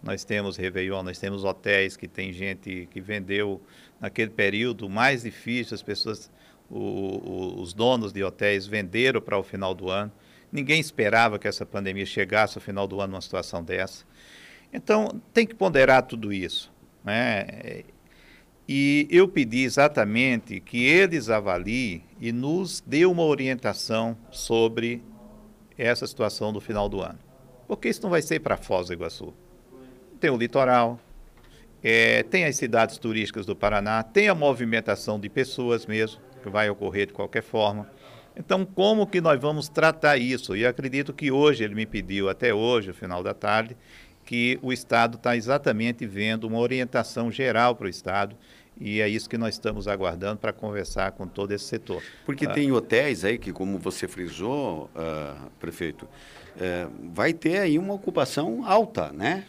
[0.03, 3.61] Nós temos Réveillon, nós temos hotéis que tem gente que vendeu
[4.01, 6.31] naquele período mais difícil, as pessoas,
[6.71, 10.13] o, o, os donos de hotéis venderam para o final do ano.
[10.53, 14.05] Ninguém esperava que essa pandemia chegasse ao final do ano numa situação dessa.
[14.73, 16.73] Então, tem que ponderar tudo isso.
[17.05, 17.85] Né?
[18.69, 25.03] E eu pedi exatamente que eles avaliem e nos dê uma orientação sobre
[25.79, 27.19] essa situação do final do ano.
[27.67, 29.33] Porque isso não vai ser para Foz do Iguaçu.
[30.21, 31.01] Tem o litoral,
[31.83, 36.69] é, tem as cidades turísticas do Paraná, tem a movimentação de pessoas mesmo, que vai
[36.69, 37.91] ocorrer de qualquer forma.
[38.37, 40.55] Então, como que nós vamos tratar isso?
[40.55, 43.77] E acredito que hoje, ele me pediu até hoje, no final da tarde,
[44.25, 48.37] que o Estado está exatamente vendo uma orientação geral para o Estado
[48.81, 52.03] e é isso que nós estamos aguardando para conversar com todo esse setor.
[52.25, 52.53] Porque ah.
[52.53, 58.65] tem hotéis aí que, como você frisou, uh, prefeito, uh, vai ter aí uma ocupação
[58.65, 59.45] alta, né?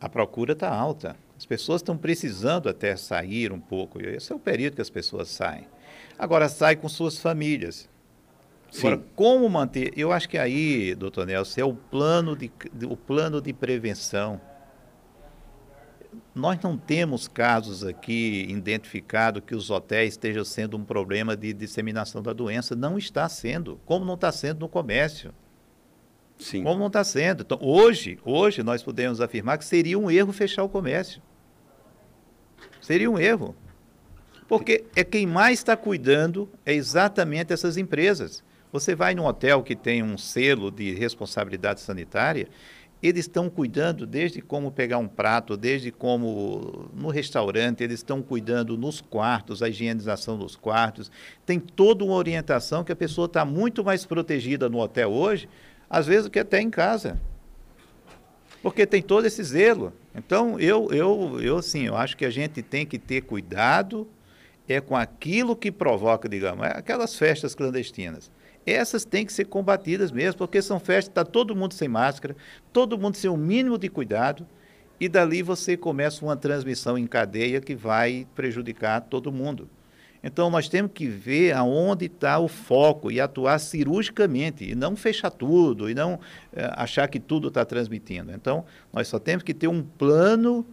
[0.00, 1.16] A procura está alta.
[1.38, 4.00] As pessoas estão precisando até sair um pouco.
[4.00, 5.66] Esse é o período que as pessoas saem.
[6.18, 7.88] Agora, sai com suas famílias.
[8.70, 8.86] Sim.
[8.86, 9.92] Agora, como manter?
[9.96, 12.50] Eu acho que aí, doutor Nelson, é o plano de,
[12.88, 14.40] o plano de prevenção.
[16.34, 22.22] Nós não temos casos aqui identificados que os hotéis estejam sendo um problema de disseminação
[22.22, 22.74] da doença.
[22.74, 25.34] Não está sendo, como não está sendo no comércio.
[26.38, 26.62] Sim.
[26.62, 27.42] Como não está sendo.
[27.42, 31.20] Então, hoje, hoje nós podemos afirmar que seria um erro fechar o comércio.
[32.80, 33.54] Seria um erro.
[34.48, 38.42] Porque é quem mais está cuidando é exatamente essas empresas.
[38.72, 42.48] Você vai num hotel que tem um selo de responsabilidade sanitária,
[43.02, 48.78] eles estão cuidando desde como pegar um prato, desde como no restaurante, eles estão cuidando
[48.78, 51.10] nos quartos, a higienização dos quartos.
[51.44, 55.48] Tem toda uma orientação que a pessoa está muito mais protegida no hotel hoje,
[55.90, 57.20] às vezes, do que até em casa.
[58.62, 59.92] Porque tem todo esse zelo.
[60.14, 64.08] Então, eu, eu, eu, assim, eu acho que a gente tem que ter cuidado
[64.68, 68.30] é com aquilo que provoca, digamos, é aquelas festas clandestinas
[68.66, 72.36] essas têm que ser combatidas mesmo, porque são festas, está todo mundo sem máscara,
[72.72, 74.46] todo mundo sem o mínimo de cuidado,
[75.00, 79.68] e dali você começa uma transmissão em cadeia que vai prejudicar todo mundo.
[80.22, 85.30] Então nós temos que ver aonde está o foco e atuar cirurgicamente, e não fechar
[85.30, 86.20] tudo, e não
[86.52, 88.30] é, achar que tudo está transmitindo.
[88.30, 90.64] Então nós só temos que ter um plano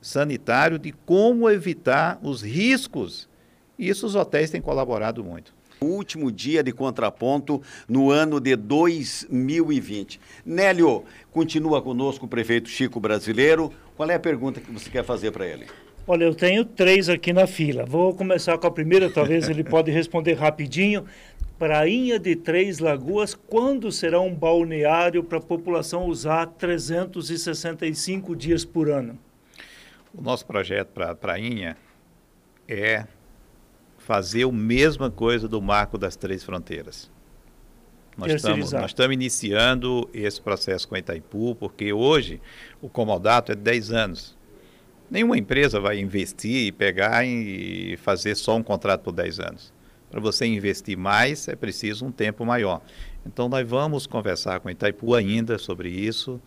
[0.00, 3.28] sanitário de como evitar os riscos.
[3.76, 10.20] E isso os hotéis têm colaborado muito último dia de contraponto no ano de 2020.
[10.44, 13.72] Nélio, continua conosco o prefeito Chico Brasileiro.
[13.96, 15.66] Qual é a pergunta que você quer fazer para ele?
[16.08, 17.84] Olha, eu tenho três aqui na fila.
[17.84, 21.04] Vou começar com a primeira, talvez ele pode responder rapidinho.
[21.58, 28.90] Prainha de Três Lagoas, quando será um balneário para a população usar 365 dias por
[28.90, 29.18] ano?
[30.14, 31.76] O nosso projeto para a Prainha
[32.68, 33.06] é
[34.06, 37.10] fazer a mesma coisa do marco das três fronteiras.
[38.16, 42.40] Nós estamos, nós estamos iniciando esse processo com a Itaipu, porque hoje
[42.80, 44.36] o comodato é de 10 anos.
[45.10, 49.72] Nenhuma empresa vai investir e pegar e fazer só um contrato por 10 anos.
[50.08, 52.80] Para você investir mais, é preciso um tempo maior.
[53.26, 56.40] Então, nós vamos conversar com a Itaipu ainda sobre isso,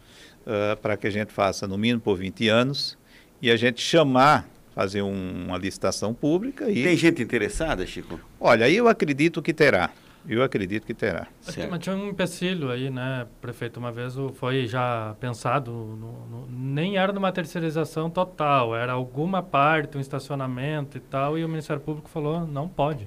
[0.47, 2.97] uh, para que a gente faça no mínimo por 20 anos
[3.41, 6.69] e a gente chamar fazer um, uma licitação pública.
[6.69, 6.83] E...
[6.83, 8.17] Tem gente interessada, Chico?
[8.39, 9.89] Olha, eu acredito que terá.
[10.27, 11.27] Eu acredito que terá.
[11.69, 13.77] Mas tinha um empecilho aí, né, prefeito?
[13.77, 19.97] Uma vez foi já pensado, no, no, nem era numa terceirização total, era alguma parte,
[19.97, 23.05] um estacionamento e tal, e o Ministério Público falou, não pode.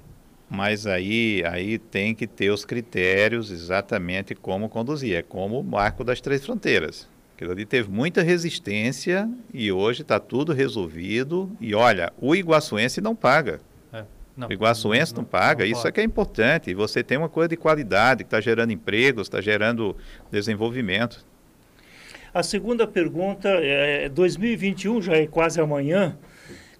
[0.50, 5.16] Mas aí, aí tem que ter os critérios exatamente como conduzir.
[5.16, 7.08] É como o marco das três fronteiras.
[7.42, 11.50] Aquilo ali teve muita resistência e hoje está tudo resolvido.
[11.60, 13.60] E olha, o iguaçuense não paga.
[13.92, 14.04] É,
[14.36, 16.70] não, o iguaçuense não, não paga, não isso é que é importante.
[16.70, 19.96] E você tem uma coisa de qualidade que está gerando empregos, está gerando
[20.30, 21.26] desenvolvimento.
[22.32, 26.16] A segunda pergunta é 2021 já é quase amanhã.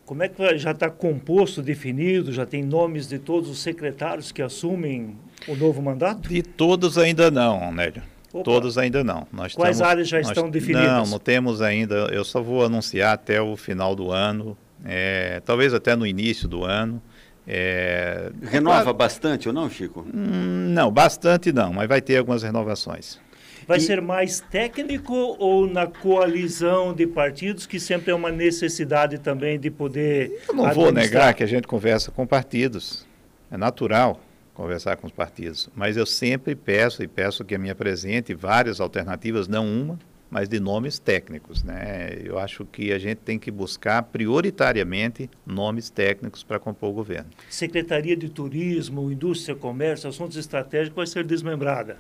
[0.07, 4.40] Como é que já está composto, definido, já tem nomes de todos os secretários que
[4.40, 6.29] assumem o novo mandato?
[6.29, 8.12] De todos ainda não, Nélio.
[8.33, 8.45] Opa.
[8.45, 9.27] Todos ainda não.
[9.31, 10.87] Nós Quais estamos, áreas já nós, estão definidas?
[10.87, 11.95] Não, não temos ainda.
[12.11, 16.64] Eu só vou anunciar até o final do ano, é, talvez até no início do
[16.64, 17.03] ano.
[17.47, 20.07] É, Renova bastante ou não, Chico?
[20.14, 23.21] Hum, não, bastante não, mas vai ter algumas renovações.
[23.66, 23.81] Vai e...
[23.81, 29.71] ser mais técnico ou na coalizão de partidos, que sempre é uma necessidade também de
[29.71, 30.42] poder.
[30.49, 33.07] Eu não vou negar que a gente conversa com partidos.
[33.51, 34.21] É natural
[34.55, 35.69] conversar com os partidos.
[35.75, 39.99] Mas eu sempre peço e peço que me apresente várias alternativas, não uma,
[40.31, 41.62] mas de nomes técnicos.
[41.62, 42.19] Né?
[42.25, 47.31] Eu acho que a gente tem que buscar prioritariamente nomes técnicos para compor o governo.
[47.51, 51.99] Secretaria de Turismo, Indústria, Comércio, Assuntos Estratégicos vai ser desmembrada.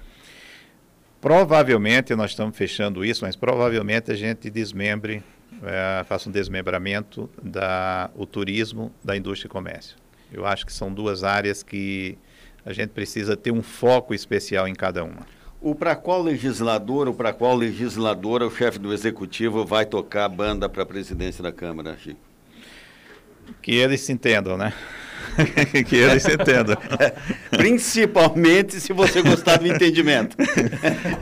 [1.20, 5.22] Provavelmente, nós estamos fechando isso, mas provavelmente a gente desmembre,
[5.62, 9.96] é, faça um desmembramento da o turismo da indústria e comércio.
[10.32, 12.18] Eu acho que são duas áreas que
[12.64, 15.26] a gente precisa ter um foco especial em cada uma.
[15.60, 20.28] O para qual legislador ou para qual legisladora o chefe do executivo vai tocar a
[20.28, 22.18] banda para a presidência da Câmara, Chico?
[23.60, 24.72] Que eles se entendam, né?
[25.88, 26.76] que eles se entendam.
[27.50, 30.36] Principalmente se você gostar do entendimento.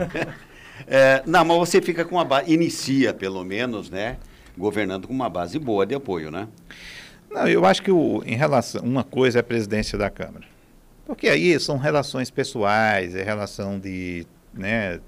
[0.87, 4.17] é, não, mas você fica com uma base, inicia pelo menos, né?
[4.57, 6.47] Governando com uma base boa de apoio, né?
[7.29, 10.50] Não, eu acho que o, em relação, uma coisa é a presidência da Câmara.
[11.11, 15.01] Porque aí são relações pessoais, é relação de, né,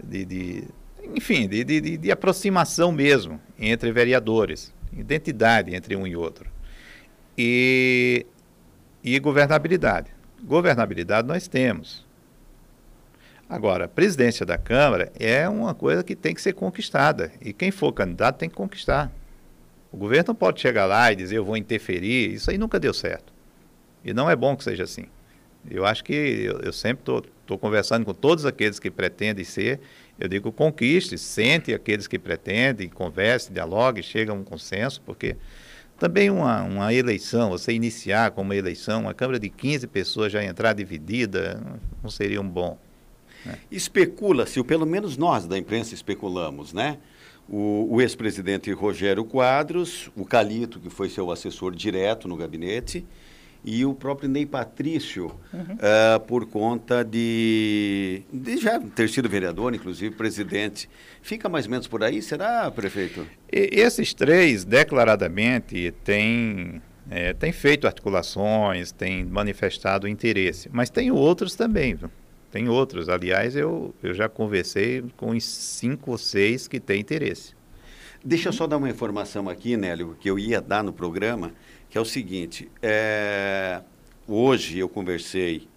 [0.00, 0.64] de, de
[1.02, 6.48] enfim, de, de, de, aproximação mesmo entre vereadores, identidade entre um e outro.
[7.36, 8.24] E,
[9.02, 10.12] e governabilidade.
[10.44, 12.06] Governabilidade nós temos.
[13.48, 17.32] Agora, a presidência da Câmara é uma coisa que tem que ser conquistada.
[17.40, 19.10] E quem for candidato tem que conquistar.
[19.90, 22.32] O governo não pode chegar lá e dizer eu vou interferir.
[22.32, 23.34] Isso aí nunca deu certo.
[24.04, 25.06] E não é bom que seja assim.
[25.70, 29.80] Eu acho que eu, eu sempre estou conversando com todos aqueles que pretendem ser.
[30.18, 35.36] Eu digo conquiste, sente aqueles que pretendem, converse, dialogue, chegue a um consenso, porque
[35.98, 40.44] também uma, uma eleição, você iniciar com uma eleição, uma Câmara de 15 pessoas já
[40.44, 41.62] entrar dividida,
[42.02, 42.78] não seria um bom.
[43.44, 43.58] Né?
[43.70, 46.98] Especula-se, ou pelo menos nós da imprensa especulamos, né?
[47.48, 53.06] O, o ex-presidente Rogério Quadros, o Calito, que foi seu assessor direto no gabinete,
[53.66, 55.60] e o próprio Ney Patrício, uhum.
[55.60, 60.88] uh, por conta de, de, já ter sido vereador, inclusive presidente.
[61.20, 63.26] Fica mais ou menos por aí, será, prefeito?
[63.52, 71.56] E, esses três, declaradamente, têm, é, têm feito articulações, têm manifestado interesse, mas tem outros
[71.56, 72.08] também, viu?
[72.52, 73.08] Tem outros.
[73.08, 77.56] Aliás, eu, eu já conversei com os cinco ou seis que têm interesse.
[78.24, 81.52] Deixa eu só dar uma informação aqui, Nélio, que eu ia dar no programa
[81.88, 83.82] que é o seguinte: é,
[84.26, 85.68] hoje eu conversei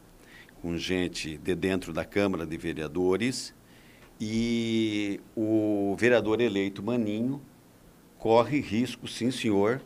[0.61, 3.53] com gente de dentro da Câmara de Vereadores
[4.19, 7.41] e o vereador eleito Maninho
[8.17, 9.81] corre risco, sim, senhor.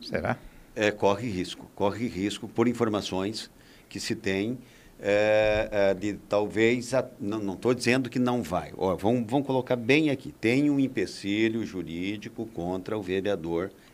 [0.00, 0.38] Será?
[0.74, 3.50] É, corre risco, corre risco por informações
[3.88, 4.58] que se tem
[5.00, 9.76] é, é, de talvez, a, não estou dizendo que não vai, Ó, vamos, vamos colocar
[9.76, 13.87] bem aqui, tem um empecilho jurídico contra o vereador eleito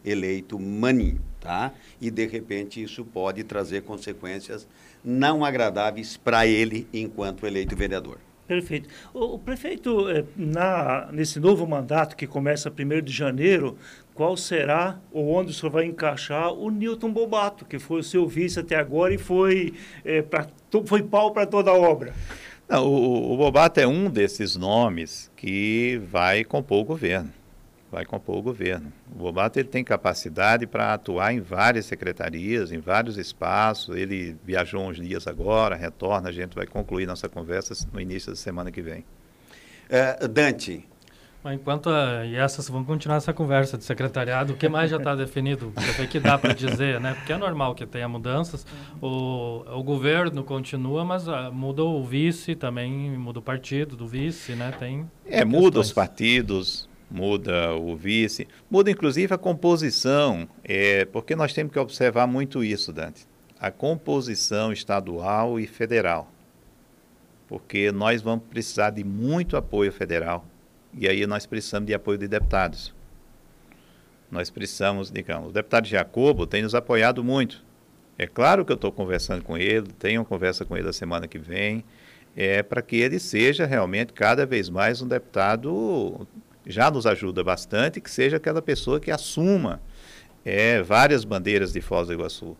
[0.58, 1.72] Maninho tá?
[2.00, 4.66] E de repente isso pode trazer consequências
[5.04, 8.18] não agradáveis para ele enquanto eleito vereador.
[8.48, 8.88] Perfeito.
[9.12, 13.76] O, o prefeito, eh, na, nesse novo mandato que começa 1 de janeiro,
[14.14, 18.26] qual será ou onde o senhor vai encaixar o Newton Bobato, que foi o seu
[18.26, 20.46] vice até agora e foi, é, pra,
[20.86, 22.12] foi pau para toda a obra?
[22.68, 27.30] Não, o, o Bobato é um desses nomes que vai compor o governo
[27.94, 28.92] vai compor o governo.
[29.14, 33.96] O Bobato ele tem capacidade para atuar em várias secretarias, em vários espaços.
[33.96, 38.36] Ele viajou uns dias agora, retorna, a gente vai concluir nossa conversa no início da
[38.36, 39.04] semana que vem.
[39.88, 40.84] É, Dante.
[41.52, 45.14] Enquanto a, e essas vamos continuar essa conversa de secretariado, o que mais já está
[45.14, 47.14] definido, o que dá para dizer, né?
[47.14, 48.66] Porque é normal que tenha mudanças.
[49.00, 54.08] O, o governo continua, mas a, ah, muda o vice também, muda o partido do
[54.08, 54.72] vice, né?
[54.78, 61.52] Tem é, muda os partidos, muda o vice, muda inclusive a composição, é, porque nós
[61.52, 63.24] temos que observar muito isso, Dante.
[63.60, 66.28] A composição estadual e federal.
[67.46, 70.44] Porque nós vamos precisar de muito apoio federal.
[70.92, 72.92] E aí nós precisamos de apoio de deputados.
[74.28, 77.64] Nós precisamos, digamos, o deputado Jacobo tem nos apoiado muito.
[78.18, 81.28] É claro que eu estou conversando com ele, tenho uma conversa com ele a semana
[81.28, 81.84] que vem,
[82.36, 86.26] é para que ele seja realmente cada vez mais um deputado
[86.66, 89.80] já nos ajuda bastante que seja aquela pessoa que assuma
[90.44, 92.56] é, várias bandeiras de Foz do Iguaçu.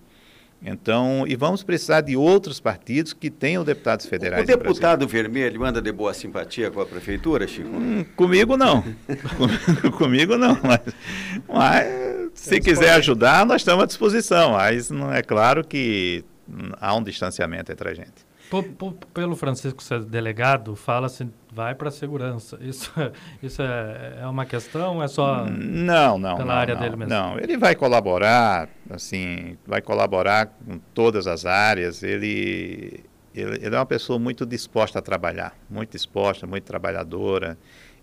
[0.67, 4.45] Então, e vamos precisar de outros partidos que tenham deputados federais.
[4.45, 7.69] O deputado vermelho anda de boa simpatia com a prefeitura, Chico?
[7.69, 8.83] Hum, comigo não.
[9.99, 10.59] comigo não.
[10.63, 10.81] Mas,
[11.47, 14.53] mas se quiser ajudar, nós estamos à disposição.
[14.53, 16.25] Mas não é claro que
[16.81, 18.24] há um distanciamento entre a gente.
[18.63, 22.59] Pelo Francisco ser delegado, fala-se vai para a segurança.
[22.61, 22.93] Isso,
[23.43, 25.03] isso é, é uma questão?
[25.03, 27.15] É só não, não, pela não, área não, dele mesmo?
[27.15, 32.03] Não, ele vai colaborar, assim, vai colaborar com todas as áreas.
[32.03, 37.57] Ele, ele, ele é uma pessoa muito disposta a trabalhar, muito disposta, muito trabalhadora.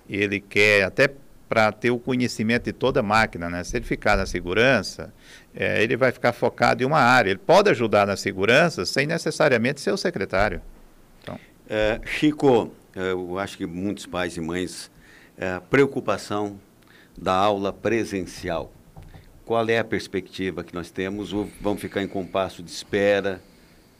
[0.10, 1.14] Ele quer até
[1.52, 3.50] para ter o conhecimento de toda a máquina.
[3.50, 3.62] Né?
[3.66, 5.14] Se ele ficar na segurança,
[5.56, 7.30] é, ele vai ficar focado em uma área.
[7.30, 10.62] Ele pode ajudar na segurança sem necessariamente ser o secretário.
[11.22, 11.40] Então.
[11.70, 14.92] É, Chico, é, eu acho que muitos pais e mães,
[15.38, 16.60] é, preocupação
[17.18, 18.72] da aula presencial.
[19.46, 21.34] Qual é a perspectiva que nós temos?
[21.34, 23.42] Ou vamos ficar em compasso de espera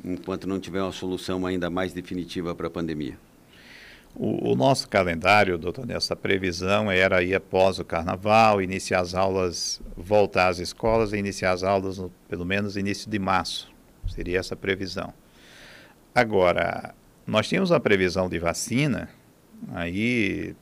[0.04, 3.18] enquanto não tiver uma solução ainda mais definitiva para a pandemia?
[4.16, 9.16] O, o, nosso calendário, doutor Nelson, a previsão era aí após o carnaval, iniciar as
[9.16, 13.72] aulas, voltar às escolas e iniciar as aulas no, pelo menos início de março.
[14.08, 15.14] Seria essa a previsão.
[16.14, 16.94] Agora,
[17.26, 19.10] nós tínhamos uma previsão de vacina
[19.74, 20.54] aí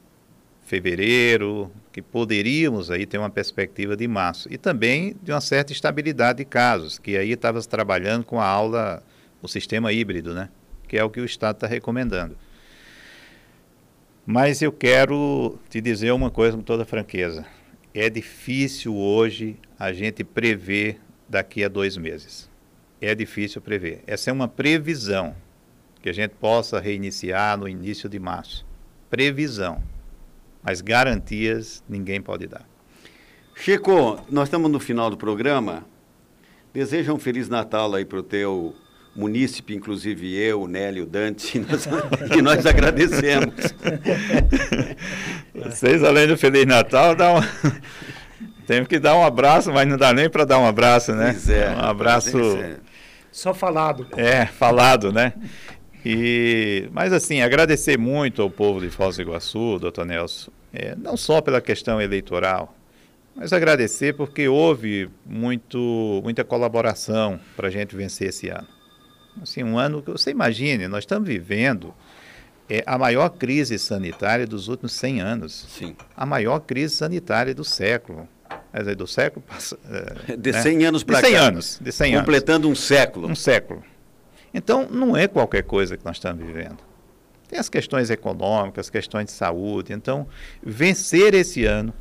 [0.70, 4.48] fevereiro, que poderíamos aí ter uma perspectiva de março.
[4.54, 9.02] E também de uma certa estabilidade de casos, que aí estava trabalhando com a aula,
[9.42, 10.50] o sistema híbrido, né?
[10.88, 12.38] Que é o que o Estado está recomendando.
[14.32, 17.48] Mas eu quero te dizer uma coisa com toda franqueza.
[17.92, 22.48] É difícil hoje a gente prever daqui a dois meses.
[23.02, 24.04] É difícil prever.
[24.06, 25.36] Essa é uma previsão
[26.00, 28.68] que a gente possa reiniciar no início de março.
[29.10, 29.82] Previsão.
[30.62, 32.70] Mas garantias ninguém pode dar.
[33.56, 35.84] Chico, nós estamos no final do programa.
[36.72, 38.76] Deseja um Feliz Natal aí para o teu
[39.16, 41.88] munícipe, inclusive eu, Nélio, Dante, e nós,
[42.38, 43.54] e nós agradecemos.
[45.54, 47.42] Vocês, além do Feliz Natal, dá um...
[48.66, 51.32] temos que dar um abraço, mas não dá nem para dar um abraço, né?
[51.32, 51.70] Pois é.
[51.72, 52.38] Um abraço...
[53.32, 54.08] Só falado.
[54.18, 55.34] É, falado, né?
[56.06, 61.18] E, mas assim, agradecer muito ao povo de Foz do Iguaçu, doutor Nelson, é, não
[61.18, 62.74] só pela questão eleitoral,
[63.36, 68.68] mas agradecer porque houve muito, muita colaboração para a gente vencer esse ano.
[69.42, 71.94] Assim, um ano que você imagine, nós estamos vivendo
[72.70, 75.68] é, a maior crise sanitária dos últimos 100 anos.
[75.70, 75.96] Sim.
[76.16, 78.28] A maior crise sanitária do século.
[78.72, 79.44] Quer dizer, do século
[80.30, 80.62] é, De né?
[80.62, 81.28] 100 anos para cá.
[81.28, 81.80] De 100 anos.
[81.82, 82.80] De 100 Completando anos.
[82.80, 83.28] um século.
[83.28, 83.84] Um século.
[84.54, 86.78] Então, não é qualquer coisa que nós estamos vivendo.
[87.48, 89.92] Tem as questões econômicas, as questões de saúde.
[89.92, 90.28] Então,
[90.62, 91.94] vencer esse ano,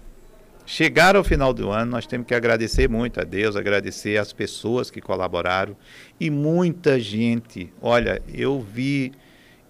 [0.68, 4.90] chegar ao final do ano, nós temos que agradecer muito a Deus, agradecer as pessoas
[4.90, 5.74] que colaboraram
[6.20, 7.72] e muita gente.
[7.80, 9.12] Olha, eu vi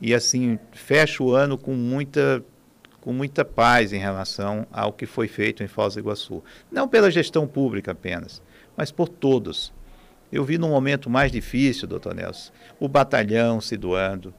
[0.00, 2.44] e assim fecho o ano com muita
[3.00, 6.42] com muita paz em relação ao que foi feito em Foz do Iguaçu.
[6.70, 8.42] Não pela gestão pública apenas,
[8.76, 9.72] mas por todos.
[10.32, 14.34] Eu vi no momento mais difícil, doutor Nelson, o batalhão se doando,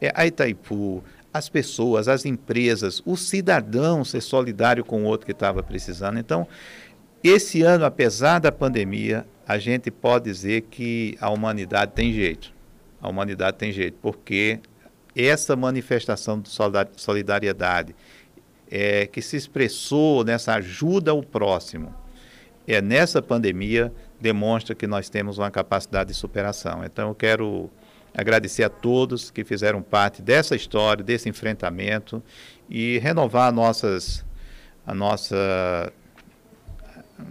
[0.00, 1.04] é, a Itaipu,
[1.38, 6.18] as pessoas, as empresas, o cidadão ser solidário com o outro que estava precisando.
[6.18, 6.46] Então,
[7.22, 12.52] esse ano, apesar da pandemia, a gente pode dizer que a humanidade tem jeito.
[13.00, 14.60] A humanidade tem jeito, porque
[15.16, 16.50] essa manifestação de
[16.96, 17.94] solidariedade
[18.70, 21.94] é, que se expressou nessa ajuda ao próximo,
[22.66, 26.84] é nessa pandemia demonstra que nós temos uma capacidade de superação.
[26.84, 27.70] Então eu quero
[28.18, 32.20] agradecer a todos que fizeram parte dessa história, desse enfrentamento
[32.68, 34.24] e renovar nossas,
[34.84, 35.92] a nossa,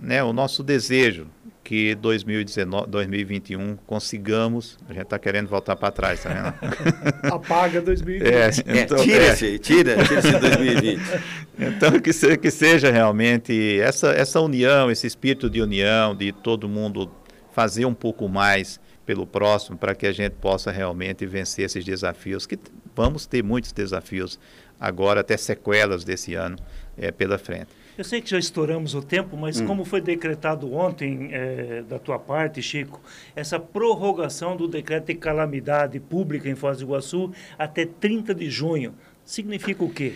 [0.02, 1.28] né, o nosso desejo
[1.62, 4.80] que 2019, 2021 consigamos.
[4.88, 6.54] A gente está querendo voltar para trás, tá vendo?
[7.36, 8.26] Apaga 2020.
[8.26, 9.58] É, então, é, tira-se, é.
[9.58, 11.02] tira, tira 2020.
[11.60, 16.70] então, que, se, que seja realmente essa, essa união, esse espírito de união, de todo
[16.70, 17.12] mundo
[17.52, 22.46] fazer um pouco mais pelo próximo, para que a gente possa realmente vencer esses desafios,
[22.46, 22.60] que
[22.94, 24.38] vamos ter muitos desafios
[24.78, 26.58] agora, até sequelas desse ano
[26.98, 27.70] é, pela frente.
[27.98, 29.66] Eu sei que já estouramos o tempo, mas hum.
[29.66, 33.02] como foi decretado ontem é, da tua parte, Chico,
[33.34, 38.94] essa prorrogação do decreto de calamidade pública em Foz do Iguaçu até 30 de junho,
[39.24, 40.14] significa o quê?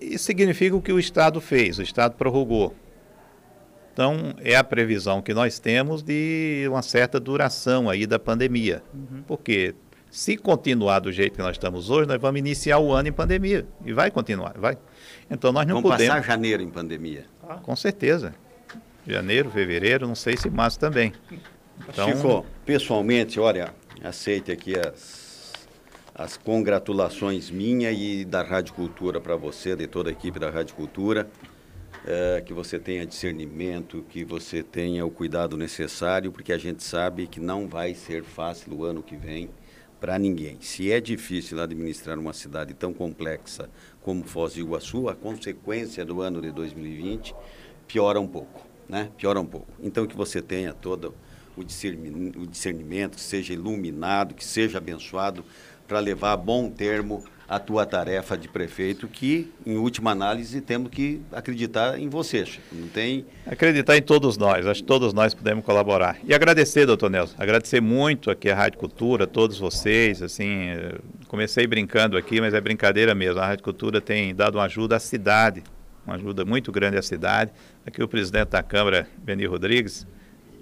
[0.00, 2.74] Isso significa o que o Estado fez, o Estado prorrogou.
[3.92, 8.82] Então, é a previsão que nós temos de uma certa duração aí da pandemia.
[8.94, 9.22] Uhum.
[9.26, 9.74] Porque
[10.10, 13.66] se continuar do jeito que nós estamos hoje, nós vamos iniciar o ano em pandemia.
[13.84, 14.78] E vai continuar, vai.
[15.30, 16.14] Então, nós não vamos podemos...
[16.14, 17.26] passar janeiro em pandemia.
[17.46, 17.56] Ah.
[17.56, 18.34] Com certeza.
[19.06, 21.12] Janeiro, fevereiro, não sei se março também.
[21.86, 22.08] Então...
[22.08, 25.52] Chico, pessoalmente, olha, aceite aqui as,
[26.14, 30.74] as congratulações minha e da Rádio Cultura para você, de toda a equipe da Rádio
[30.76, 31.28] Cultura
[32.06, 37.26] é, que você tenha discernimento, que você tenha o cuidado necessário, porque a gente sabe
[37.26, 39.50] que não vai ser fácil o ano que vem.
[40.00, 40.58] para ninguém.
[40.60, 43.70] Se é difícil administrar uma cidade tão complexa
[44.02, 47.32] como Foz do Iguaçu, a consequência do ano de 2020
[47.86, 49.10] piora um pouco, né?
[49.16, 49.68] Piora um pouco.
[49.80, 51.14] Então que você tenha todo
[51.56, 55.44] o discernimento, que seja iluminado, que seja abençoado
[55.86, 57.22] para levar a bom termo
[57.52, 62.64] a tua tarefa de prefeito, que, em última análise, temos que acreditar em você, Chico.
[62.72, 63.26] Não tem...
[63.46, 66.16] Acreditar em todos nós, acho que todos nós podemos colaborar.
[66.24, 70.94] E agradecer, doutor Nelson, agradecer muito aqui a Rádio Cultura, todos vocês, assim, eh,
[71.28, 74.98] comecei brincando aqui, mas é brincadeira mesmo, a Rádio Cultura tem dado uma ajuda à
[74.98, 75.62] cidade,
[76.06, 77.50] uma ajuda muito grande à cidade.
[77.86, 80.06] Aqui o presidente da Câmara, Beni Rodrigues,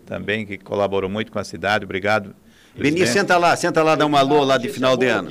[0.06, 2.34] também, que colaborou muito com a cidade, obrigado
[2.76, 5.28] Beni, senta lá, senta lá, dá uma alô lá de final de ano.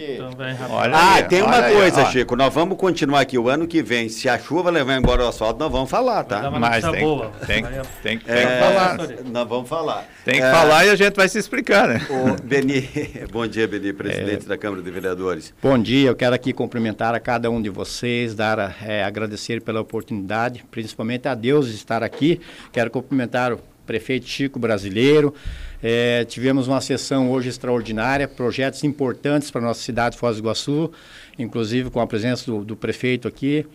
[0.69, 3.81] Olha ah, aí, tem uma coisa, aí, Chico, nós vamos continuar aqui o ano que
[3.81, 4.09] vem.
[4.09, 6.51] Se a chuva levar embora o asfalto, nós vamos falar, tá?
[6.51, 7.31] Mas tem, boa.
[7.45, 8.97] tem, tem, tem, tem é, que falar.
[9.25, 10.05] Nós vamos falar.
[10.25, 12.05] Tem que é, falar e a gente vai se explicar, né?
[12.09, 12.87] O Beni,
[13.31, 15.53] bom dia, Beni, presidente é, da Câmara de Vereadores.
[15.61, 19.79] Bom dia, eu quero aqui cumprimentar a cada um de vocês, dar é, agradecer pela
[19.79, 22.39] oportunidade, principalmente a Deus de estar aqui.
[22.71, 23.59] Quero cumprimentar o
[23.89, 25.33] prefeito Chico Brasileiro,
[25.81, 30.91] é, tivemos uma sessão hoje extraordinária, projetos importantes para a nossa cidade, Foz do Iguaçu,
[31.39, 33.65] inclusive com a presença do, do prefeito aqui.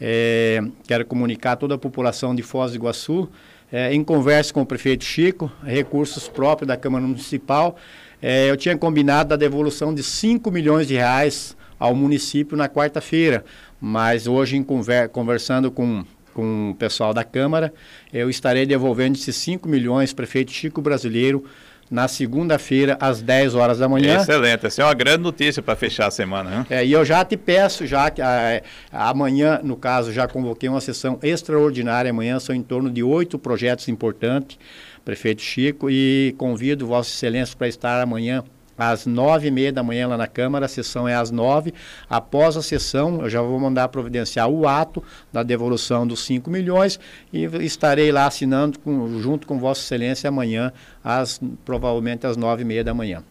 [0.00, 3.28] É, quero comunicar a toda a população de Foz do Iguaçu,
[3.70, 7.76] é, em conversa com o prefeito Chico, recursos próprios da Câmara Municipal,
[8.22, 13.44] é, eu tinha combinado a devolução de 5 milhões de reais ao município na quarta-feira,
[13.78, 16.04] mas hoje, conver conversando com
[16.38, 17.74] com o pessoal da Câmara,
[18.12, 21.44] eu estarei devolvendo esses 5 milhões, prefeito Chico Brasileiro,
[21.90, 24.20] na segunda-feira, às 10 horas da manhã.
[24.20, 26.48] Excelente, essa é uma grande notícia para fechar a semana.
[26.48, 26.66] Né?
[26.70, 28.62] É, e eu já te peço, já que a,
[28.92, 33.88] amanhã, no caso, já convoquei uma sessão extraordinária, amanhã são em torno de oito projetos
[33.88, 34.60] importantes,
[35.04, 38.44] prefeito Chico, e convido Vossa Excelência para estar amanhã
[38.78, 41.74] às nove e meia da manhã lá na Câmara, a sessão é às nove.
[42.08, 45.02] Após a sessão, eu já vou mandar providenciar o ato
[45.32, 47.00] da devolução dos 5 milhões
[47.32, 50.72] e estarei lá assinando com, junto com Vossa Excelência amanhã,
[51.02, 53.24] às, provavelmente às nove e meia da manhã.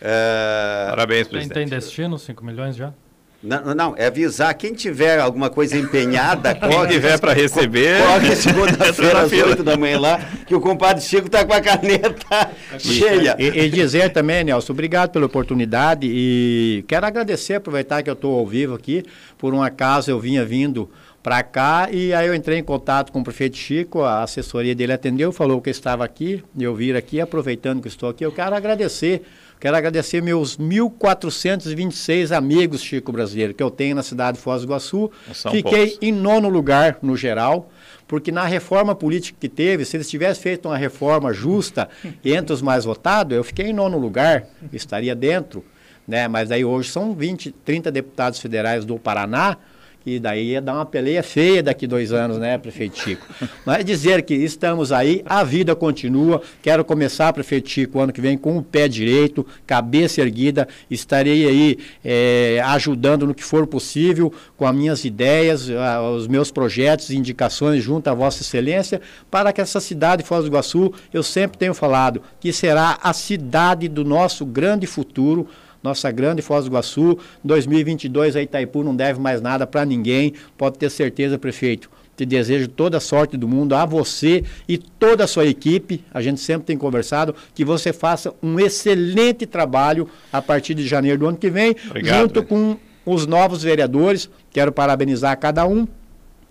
[0.00, 0.86] É...
[0.90, 1.54] Parabéns, presidente.
[1.54, 2.92] Tem, tem destino, 5 milhões já?
[3.40, 8.02] Não, não, é avisar quem tiver alguma coisa empenhada, quem tiver para receber.
[8.02, 12.50] Coloque segunda-feira às 8 da manhã lá, que o compadre Chico está com a caneta
[12.80, 13.36] cheia.
[13.38, 18.36] E, e, dizer também, Nelson, obrigado pela oportunidade e quero agradecer, aproveitar que eu estou
[18.36, 19.04] ao vivo aqui.
[19.38, 20.90] Por um acaso eu vinha vindo
[21.22, 24.92] para cá e aí eu entrei em contato com o prefeito Chico, a assessoria dele
[24.92, 28.54] atendeu, falou que eu estava aqui, eu vir aqui, aproveitando que estou aqui, eu quero
[28.54, 29.22] agradecer
[29.60, 34.68] Quero agradecer meus 1.426 amigos Chico Brasileiro que eu tenho na cidade de Foz do
[34.68, 35.10] Iguaçu.
[35.34, 35.98] São Fiquei poucos.
[36.00, 37.68] em nono lugar no geral,
[38.06, 41.88] porque na reforma política que teve, se eles tivessem feito uma reforma justa
[42.24, 45.64] entre os mais votados, eu fiquei em nono lugar, estaria dentro.
[46.06, 46.28] Né?
[46.28, 49.56] Mas aí hoje são 20, 30 deputados federais do Paraná,
[50.04, 53.26] que daí ia dar uma peleia feia daqui dois anos, né, prefeito Chico?
[53.66, 56.40] Mas dizer que estamos aí, a vida continua.
[56.62, 60.66] Quero começar, prefeito Chico, ano que vem com o pé direito, cabeça erguida.
[60.90, 65.68] Estarei aí é, ajudando no que for possível, com as minhas ideias,
[66.14, 70.48] os meus projetos e indicações junto à Vossa Excelência, para que essa cidade, Foz do
[70.48, 75.48] Iguaçu, eu sempre tenho falado, que será a cidade do nosso grande futuro
[75.82, 77.18] nossa grande Foz do Iguaçu.
[77.44, 81.90] 2022 a Itaipu não deve mais nada para ninguém, pode ter certeza, prefeito.
[82.16, 86.04] Te desejo toda a sorte do mundo a você e toda a sua equipe.
[86.12, 91.18] A gente sempre tem conversado que você faça um excelente trabalho a partir de janeiro
[91.18, 92.76] do ano que vem, Obrigado, junto com
[93.06, 94.28] os novos vereadores.
[94.50, 95.86] Quero parabenizar cada um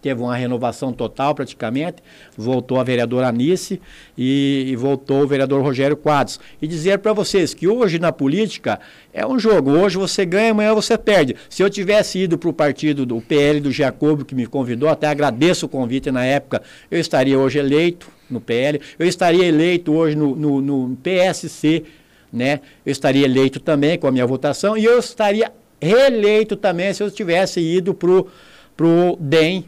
[0.02, 1.98] teve uma renovação total praticamente,
[2.38, 3.82] voltou a vereadora Anice
[4.18, 6.40] e, e voltou o vereador Rogério Quadros.
[6.62, 8.80] E dizer para vocês que hoje na política
[9.14, 11.36] é um jogo, hoje você ganha, amanhã você perde.
[11.50, 15.08] Se eu tivesse ido para o partido do PL do Jacobo, que me convidou, até
[15.08, 20.16] agradeço o convite na época, eu estaria hoje eleito no PL, eu estaria eleito hoje
[20.16, 21.84] no, no, no PSC,
[22.32, 22.60] né?
[22.86, 27.10] eu estaria eleito também com a minha votação e eu estaria reeleito também se eu
[27.10, 29.66] tivesse ido para o DEM,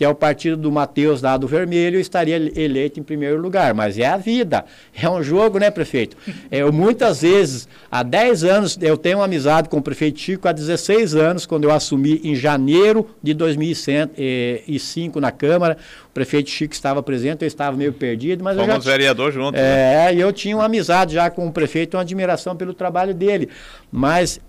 [0.00, 3.74] que é o partido do Matheus Dado Vermelho, estaria eleito em primeiro lugar.
[3.74, 6.16] Mas é a vida, é um jogo, né, prefeito?
[6.50, 10.52] Eu, muitas vezes, há 10 anos, eu tenho uma amizade com o prefeito Chico, há
[10.52, 15.76] 16 anos, quando eu assumi em janeiro de 2005 na Câmara,
[16.08, 18.90] o prefeito Chico estava presente, eu estava meio perdido, mas Fomos eu já...
[18.90, 19.54] vereador junto.
[19.54, 20.14] É, né?
[20.14, 23.50] eu tinha uma amizade já com o prefeito, uma admiração pelo trabalho dele.
[23.92, 24.40] Mas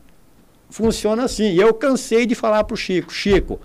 [0.70, 1.52] funciona assim.
[1.52, 3.60] E eu cansei de falar para o Chico, Chico,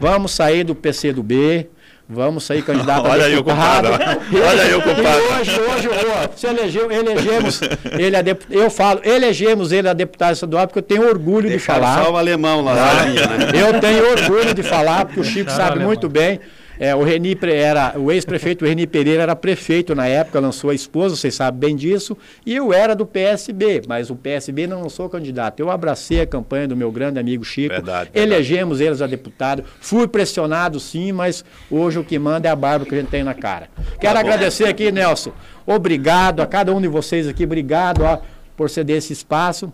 [0.00, 1.68] Vamos sair do PC do B,
[2.08, 3.88] Vamos sair candidato Olha a aí o deputado.
[3.88, 4.20] culpado.
[4.50, 5.22] Olha aí o culpado.
[5.40, 7.60] Hoje, hoje, ó, se elegeu, elegemos
[7.98, 11.58] ele a dep- eu falo, elegemos ele a deputado estadual porque eu tenho orgulho de
[11.58, 12.04] falar.
[12.04, 13.14] só o alemão lá né?
[13.54, 15.86] Eu tenho orgulho de falar, porque o Chico sabe alemão.
[15.86, 16.40] muito bem.
[16.78, 21.16] É, o Reni era o ex-prefeito Reni Pereira era prefeito na época, lançou a esposa,
[21.16, 25.60] vocês sabem bem disso, e eu era do PSB, mas o PSB não lançou candidato.
[25.60, 28.34] Eu abracei a campanha do meu grande amigo Chico, Verdade, verdade.
[28.34, 32.84] elegemos eles a deputado, fui pressionado sim, mas hoje o que manda é a barba
[32.84, 33.68] que a gente tem na cara.
[34.00, 35.32] Quero agradecer aqui, Nelson.
[35.66, 38.18] Obrigado a cada um de vocês aqui, obrigado ó,
[38.56, 39.72] por ceder esse espaço.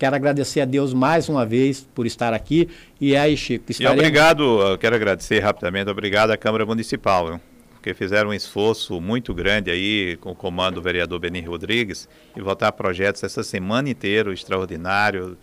[0.00, 2.70] Quero agradecer a Deus mais uma vez por estar aqui.
[2.98, 3.98] E aí, Chico, E estaremos...
[3.98, 7.40] obrigado, eu quero agradecer rapidamente, obrigado à Câmara Municipal, viu?
[7.74, 12.40] porque fizeram um esforço muito grande aí com o comando do vereador Benir Rodrigues e
[12.40, 15.36] votar projetos essa semana inteira, extraordinário,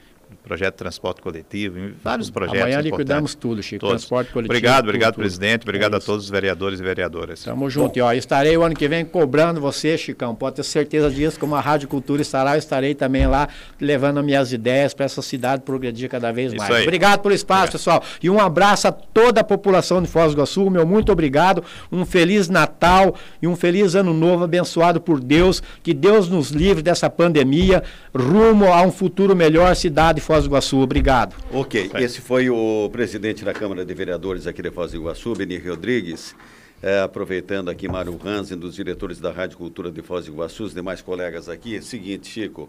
[0.43, 3.81] projeto de transporte coletivo, em vários projetos Amanhã liquidamos tudo, Chico.
[3.81, 4.01] Todos.
[4.01, 4.53] Transporte coletivo.
[4.53, 5.21] Obrigado, obrigado, tudo.
[5.21, 5.63] presidente.
[5.63, 7.43] Obrigado É a todos os vereadores e vereadoras.
[7.43, 7.97] Tamo junto.
[7.97, 10.33] E, ó, estarei o ano que vem cobrando você, Chicão.
[10.33, 13.47] Pode ter certeza disso, como a Rádio Cultura estará, eu estarei também lá
[13.79, 16.83] levando as minhas ideias para essa cidade progredir cada vez mais.
[16.83, 18.03] Obrigado pelo espaço, pessoal.
[18.21, 20.69] E um abraço a toda a população de Foz do Iguaçu.
[20.69, 21.63] Meu muito obrigado.
[21.91, 25.61] Um feliz Natal e um feliz ano novo abençoado por Deus.
[25.83, 27.83] Que Deus nos livre dessa pandemia,
[28.15, 30.79] rumo a um futuro melhor, cidade de Foz do Iguaçu.
[30.79, 31.35] Obrigado.
[31.53, 35.63] Ok, esse foi o presidente da Câmara de Vereadores aqui de Foz do Iguaçu, Benir
[35.63, 36.35] Rodrigues.
[36.81, 40.73] É, aproveitando aqui Mário Hansen, dos diretores da Rádio Cultura de Foz do Iguaçu, os
[40.73, 41.75] demais colegas aqui.
[41.75, 42.67] É o seguinte, Chico,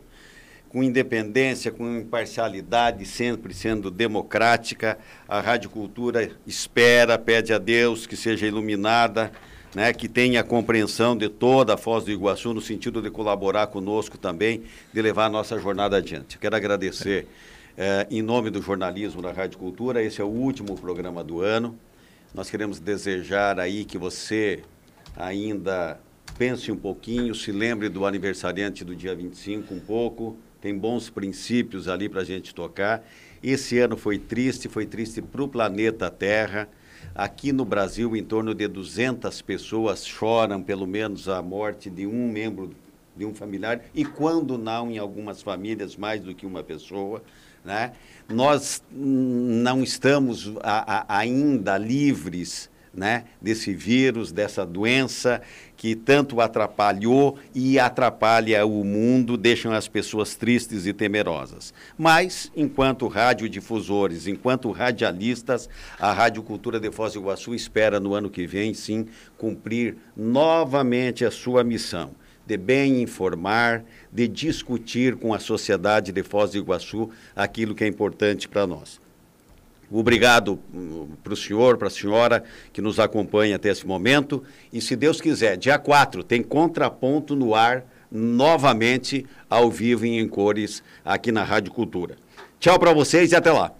[0.68, 8.14] com independência, com imparcialidade, sempre sendo democrática, a Rádio Cultura espera, pede a Deus que
[8.14, 9.32] seja iluminada,
[9.74, 14.16] né, que tenha compreensão de toda a Foz do Iguaçu, no sentido de colaborar conosco
[14.16, 14.62] também,
[14.92, 16.38] de levar a nossa jornada adiante.
[16.38, 17.26] Quero agradecer,
[17.76, 21.78] eh, em nome do jornalismo da Rádio Cultura, esse é o último programa do ano.
[22.34, 24.62] Nós queremos desejar aí que você
[25.16, 25.98] ainda
[26.36, 31.88] pense um pouquinho, se lembre do aniversariante do dia 25 um pouco, tem bons princípios
[31.88, 33.04] ali para a gente tocar.
[33.42, 36.68] Esse ano foi triste, foi triste para o planeta Terra.
[37.14, 42.30] Aqui no Brasil, em torno de 200 pessoas choram pelo menos a morte de um
[42.30, 42.70] membro
[43.16, 47.22] de um familiar e quando não em algumas famílias mais do que uma pessoa,
[47.64, 47.92] né?
[48.28, 55.42] Nós não estamos a- a- ainda livres, né, desse vírus, dessa doença
[55.78, 61.72] que tanto atrapalhou e atrapalha o mundo, deixam as pessoas tristes e temerosas.
[61.96, 65.68] Mas, enquanto radiodifusores, enquanto radialistas,
[65.98, 69.06] a Rádio Cultura de Foz do Iguaçu espera no ano que vem, sim,
[69.38, 72.10] cumprir novamente a sua missão
[72.44, 77.86] de bem informar, de discutir com a sociedade de Foz do Iguaçu aquilo que é
[77.86, 78.98] importante para nós.
[79.90, 80.58] Obrigado
[81.22, 84.42] para o senhor, para a senhora que nos acompanha até esse momento.
[84.72, 90.28] E se Deus quiser, dia 4 tem contraponto no ar novamente, ao vivo e em
[90.28, 92.16] cores, aqui na Rádio Cultura.
[92.58, 93.72] Tchau para vocês e até lá.